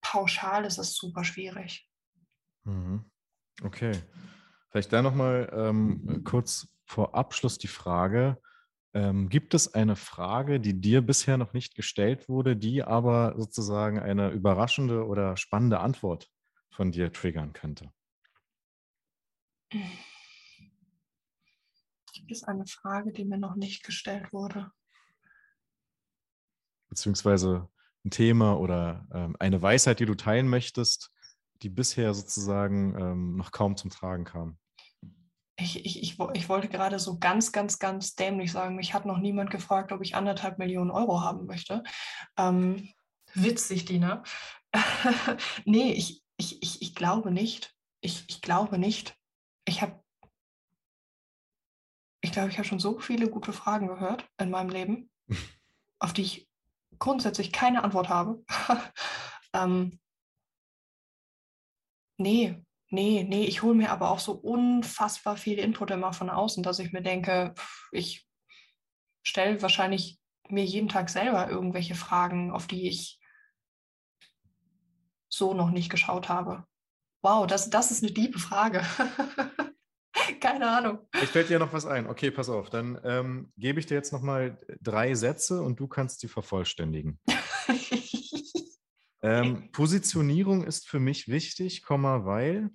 Pauschal 0.00 0.64
ist 0.64 0.78
es 0.78 0.96
super 0.96 1.24
schwierig. 1.24 1.88
Mhm. 2.64 3.10
Okay. 3.62 3.92
Vielleicht 4.70 4.92
da 4.92 5.02
nochmal 5.02 5.50
ähm, 5.52 6.22
kurz 6.24 6.68
vor 6.84 7.14
Abschluss 7.14 7.58
die 7.58 7.68
Frage, 7.68 8.40
ähm, 8.94 9.28
gibt 9.28 9.54
es 9.54 9.74
eine 9.74 9.96
Frage, 9.96 10.60
die 10.60 10.80
dir 10.80 11.02
bisher 11.02 11.36
noch 11.36 11.52
nicht 11.52 11.74
gestellt 11.74 12.28
wurde, 12.28 12.56
die 12.56 12.82
aber 12.82 13.34
sozusagen 13.36 13.98
eine 13.98 14.30
überraschende 14.30 15.06
oder 15.06 15.36
spannende 15.36 15.80
Antwort 15.80 16.30
von 16.70 16.90
dir 16.90 17.12
triggern 17.12 17.52
könnte? 17.52 17.92
Gibt 22.12 22.30
es 22.30 22.44
eine 22.44 22.66
Frage, 22.66 23.12
die 23.12 23.24
mir 23.24 23.38
noch 23.38 23.56
nicht 23.56 23.84
gestellt 23.84 24.32
wurde? 24.32 24.70
Beziehungsweise 26.88 27.68
ein 28.04 28.10
Thema 28.10 28.58
oder 28.58 29.06
ähm, 29.12 29.36
eine 29.38 29.60
Weisheit, 29.60 30.00
die 30.00 30.06
du 30.06 30.14
teilen 30.14 30.48
möchtest, 30.48 31.12
die 31.62 31.68
bisher 31.68 32.14
sozusagen 32.14 32.98
ähm, 32.98 33.36
noch 33.36 33.50
kaum 33.50 33.76
zum 33.76 33.90
Tragen 33.90 34.24
kam 34.24 34.58
ich, 35.58 35.84
ich, 35.84 36.02
ich, 36.02 36.18
ich 36.34 36.48
wollte 36.48 36.68
gerade 36.68 36.98
so 37.00 37.18
ganz, 37.18 37.50
ganz, 37.50 37.78
ganz 37.80 38.14
dämlich 38.14 38.52
sagen, 38.52 38.76
mich 38.76 38.94
hat 38.94 39.04
noch 39.04 39.18
niemand 39.18 39.50
gefragt, 39.50 39.90
ob 39.90 40.02
ich 40.02 40.14
anderthalb 40.14 40.58
Millionen 40.58 40.92
Euro 40.92 41.20
haben 41.20 41.46
möchte. 41.46 41.82
Ähm, 42.36 42.92
witzig, 43.34 43.84
Dina. 43.84 44.22
nee, 45.64 45.92
ich, 45.92 46.22
ich, 46.36 46.62
ich, 46.62 46.82
ich 46.82 46.94
glaube 46.94 47.32
nicht. 47.32 47.74
ich, 48.00 48.24
ich 48.28 48.40
glaube 48.40 48.78
nicht. 48.78 49.16
Ich 49.64 49.82
habe, 49.82 50.00
ich 52.20 52.30
glaube, 52.30 52.50
ich 52.50 52.58
habe 52.58 52.68
schon 52.68 52.78
so 52.78 53.00
viele 53.00 53.28
gute 53.28 53.52
Fragen 53.52 53.88
gehört 53.88 54.28
in 54.38 54.50
meinem 54.50 54.70
Leben, 54.70 55.10
auf 55.98 56.12
die 56.12 56.22
ich 56.22 56.48
grundsätzlich 57.00 57.52
keine 57.52 57.82
Antwort 57.82 58.08
habe. 58.08 58.44
ähm, 59.52 59.98
nee, 62.16 62.64
nee, 62.90 63.24
nee, 63.28 63.44
ich 63.44 63.62
hole 63.62 63.74
mir 63.74 63.90
aber 63.90 64.10
auch 64.10 64.18
so 64.18 64.32
unfassbar 64.32 65.36
viel 65.36 65.58
Input 65.58 65.90
immer 65.90 66.12
von 66.12 66.30
außen, 66.30 66.62
dass 66.62 66.78
ich 66.78 66.92
mir 66.92 67.02
denke, 67.02 67.54
ich 67.92 68.26
stelle 69.22 69.60
wahrscheinlich 69.62 70.18
mir 70.48 70.64
jeden 70.64 70.88
Tag 70.88 71.10
selber 71.10 71.50
irgendwelche 71.50 71.94
Fragen, 71.94 72.50
auf 72.50 72.66
die 72.66 72.88
ich 72.88 73.20
so 75.28 75.54
noch 75.54 75.70
nicht 75.70 75.90
geschaut 75.90 76.28
habe. 76.28 76.64
Wow, 77.22 77.46
das, 77.46 77.70
das 77.70 77.90
ist 77.90 78.02
eine 78.02 78.12
liebe 78.12 78.38
Frage. 78.38 78.82
Keine 80.40 80.68
Ahnung. 80.68 80.98
Ich 81.22 81.28
fällt 81.28 81.48
dir 81.48 81.58
noch 81.58 81.72
was 81.72 81.86
ein. 81.86 82.06
Okay, 82.06 82.30
pass 82.30 82.48
auf. 82.48 82.70
Dann 82.70 83.00
ähm, 83.04 83.52
gebe 83.56 83.80
ich 83.80 83.86
dir 83.86 83.94
jetzt 83.94 84.12
nochmal 84.12 84.58
drei 84.80 85.14
Sätze 85.14 85.62
und 85.62 85.78
du 85.80 85.88
kannst 85.88 86.22
die 86.22 86.28
vervollständigen. 86.28 87.20
ähm, 89.22 89.70
Positionierung 89.72 90.64
ist 90.64 90.88
für 90.88 91.00
mich 91.00 91.28
wichtig, 91.28 91.82
weil? 91.88 92.70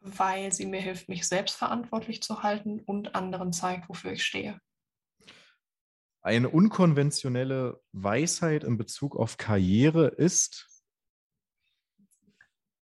Weil 0.00 0.52
sie 0.52 0.66
mir 0.66 0.80
hilft, 0.80 1.08
mich 1.08 1.26
selbst 1.26 1.56
verantwortlich 1.56 2.22
zu 2.22 2.42
halten 2.42 2.80
und 2.80 3.14
anderen 3.14 3.52
zeigt, 3.52 3.88
wofür 3.88 4.12
ich 4.12 4.24
stehe. 4.24 4.60
Eine 6.22 6.48
unkonventionelle 6.48 7.82
Weisheit 7.92 8.64
in 8.64 8.76
Bezug 8.76 9.16
auf 9.16 9.36
Karriere 9.36 10.08
ist? 10.08 10.84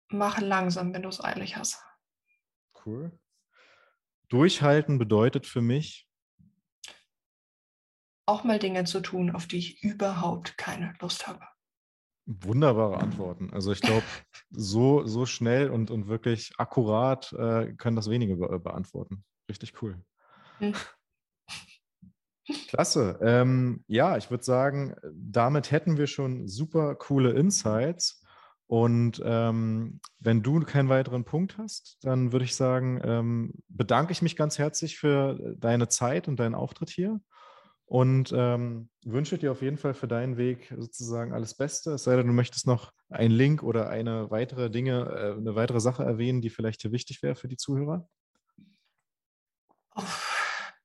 Mach 0.09 0.39
langsam, 0.39 0.93
wenn 0.93 1.03
du 1.03 1.09
es 1.09 1.23
eilig 1.23 1.55
hast. 1.55 1.83
Cool. 2.85 3.19
Durchhalten 4.29 4.97
bedeutet 4.97 5.45
für 5.45 5.61
mich? 5.61 6.08
Auch 8.29 8.43
mal 8.43 8.59
Dinge 8.59 8.83
zu 8.83 8.99
tun, 8.99 9.31
auf 9.31 9.47
die 9.47 9.57
ich 9.57 9.83
überhaupt 9.83 10.55
keine 10.55 10.93
Lust 11.01 11.25
habe. 11.25 11.41
Wunderbare 12.27 12.99
Antworten. 12.99 13.51
Also 13.51 13.71
ich 13.71 13.81
glaube, 13.81 14.03
so, 14.51 15.03
so 15.07 15.25
schnell 15.25 15.71
und, 15.71 15.89
und 15.89 16.07
wirklich 16.07 16.51
akkurat 16.59 17.33
äh, 17.33 17.73
können 17.73 17.95
das 17.95 18.07
wenige 18.07 18.35
be 18.35 18.59
beantworten. 18.59 19.23
Richtig 19.49 19.81
cool. 19.81 19.99
Hm. 20.59 20.75
Klasse. 22.67 23.17
Ähm, 23.23 23.83
ja, 23.87 24.15
ich 24.15 24.29
würde 24.29 24.43
sagen, 24.43 24.93
damit 25.11 25.71
hätten 25.71 25.97
wir 25.97 26.05
schon 26.05 26.47
super 26.47 26.93
coole 26.93 27.31
Insights. 27.31 28.23
Und 28.67 29.23
ähm, 29.25 30.01
wenn 30.19 30.43
du 30.43 30.59
keinen 30.59 30.89
weiteren 30.89 31.25
Punkt 31.25 31.57
hast, 31.57 31.97
dann 32.03 32.31
würde 32.31 32.45
ich 32.45 32.55
sagen, 32.55 33.01
ähm, 33.03 33.53
bedanke 33.69 34.11
ich 34.11 34.21
mich 34.21 34.35
ganz 34.35 34.59
herzlich 34.59 34.99
für 34.99 35.55
deine 35.57 35.87
Zeit 35.87 36.27
und 36.27 36.39
deinen 36.39 36.53
Auftritt 36.53 36.91
hier 36.91 37.19
und 37.89 38.31
ähm, 38.35 38.87
wünsche 39.03 39.39
dir 39.39 39.51
auf 39.51 39.63
jeden 39.63 39.77
Fall 39.77 39.95
für 39.95 40.07
deinen 40.07 40.37
Weg 40.37 40.71
sozusagen 40.77 41.33
alles 41.33 41.55
Beste. 41.55 41.93
Es 41.93 42.03
sei 42.03 42.15
denn, 42.15 42.27
du 42.27 42.33
möchtest 42.33 42.67
noch 42.67 42.93
einen 43.09 43.33
Link 43.33 43.63
oder 43.63 43.89
eine 43.89 44.29
weitere 44.29 44.69
Dinge, 44.69 45.05
äh, 45.09 45.37
eine 45.39 45.55
weitere 45.55 45.79
Sache 45.79 46.03
erwähnen, 46.03 46.39
die 46.41 46.51
vielleicht 46.51 46.83
hier 46.83 46.91
wichtig 46.91 47.23
wäre 47.23 47.33
für 47.33 47.47
die 47.47 47.57
Zuhörer. 47.57 48.07
Oh 49.95 50.03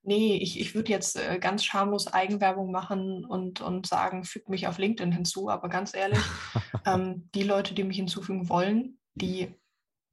nee, 0.01 0.37
ich, 0.37 0.59
ich 0.59 0.73
würde 0.73 0.91
jetzt 0.91 1.15
äh, 1.15 1.37
ganz 1.37 1.63
schamlos 1.63 2.07
Eigenwerbung 2.07 2.71
machen 2.71 3.23
und, 3.23 3.61
und 3.61 3.85
sagen, 3.85 4.23
füg 4.23 4.49
mich 4.49 4.67
auf 4.67 4.79
LinkedIn 4.79 5.11
hinzu. 5.11 5.49
Aber 5.49 5.69
ganz 5.69 5.93
ehrlich, 5.93 6.17
ähm, 6.87 7.29
die 7.35 7.43
Leute, 7.43 7.75
die 7.75 7.83
mich 7.83 7.97
hinzufügen 7.97 8.49
wollen, 8.49 8.97
die 9.13 9.53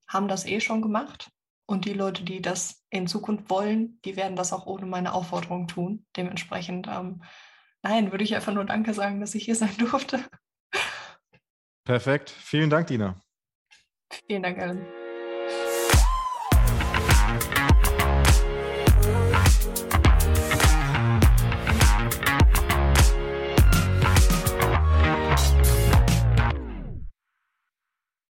haben 0.07 0.29
das 0.29 0.45
eh 0.45 0.61
schon 0.61 0.83
gemacht. 0.83 1.31
Und 1.67 1.85
die 1.85 1.93
Leute, 1.93 2.25
die 2.25 2.43
das 2.43 2.85
in 2.91 3.07
Zukunft 3.07 3.49
wollen, 3.49 4.01
die 4.05 4.17
werden 4.17 4.37
das 4.37 4.53
auch 4.53 4.67
ohne 4.67 4.87
meine 4.87 5.15
Aufforderung 5.15 5.69
tun. 5.69 6.07
Dementsprechend, 6.17 6.89
ähm, 6.89 7.23
nein, 7.83 8.11
würde 8.11 8.25
ich 8.25 8.35
einfach 8.35 8.53
nur 8.53 8.65
Danke 8.65 8.95
sagen, 8.95 9.21
dass 9.21 9.35
ich 9.35 9.45
hier 9.45 9.57
sein 9.57 9.77
durfte. 9.79 10.25
Perfekt. 11.85 12.31
Vielen 12.31 12.71
Dank, 12.71 12.87
Dina. 12.89 13.21
Vielen 14.27 14.43
Dank, 14.43 14.59
Alan. 14.59 15.02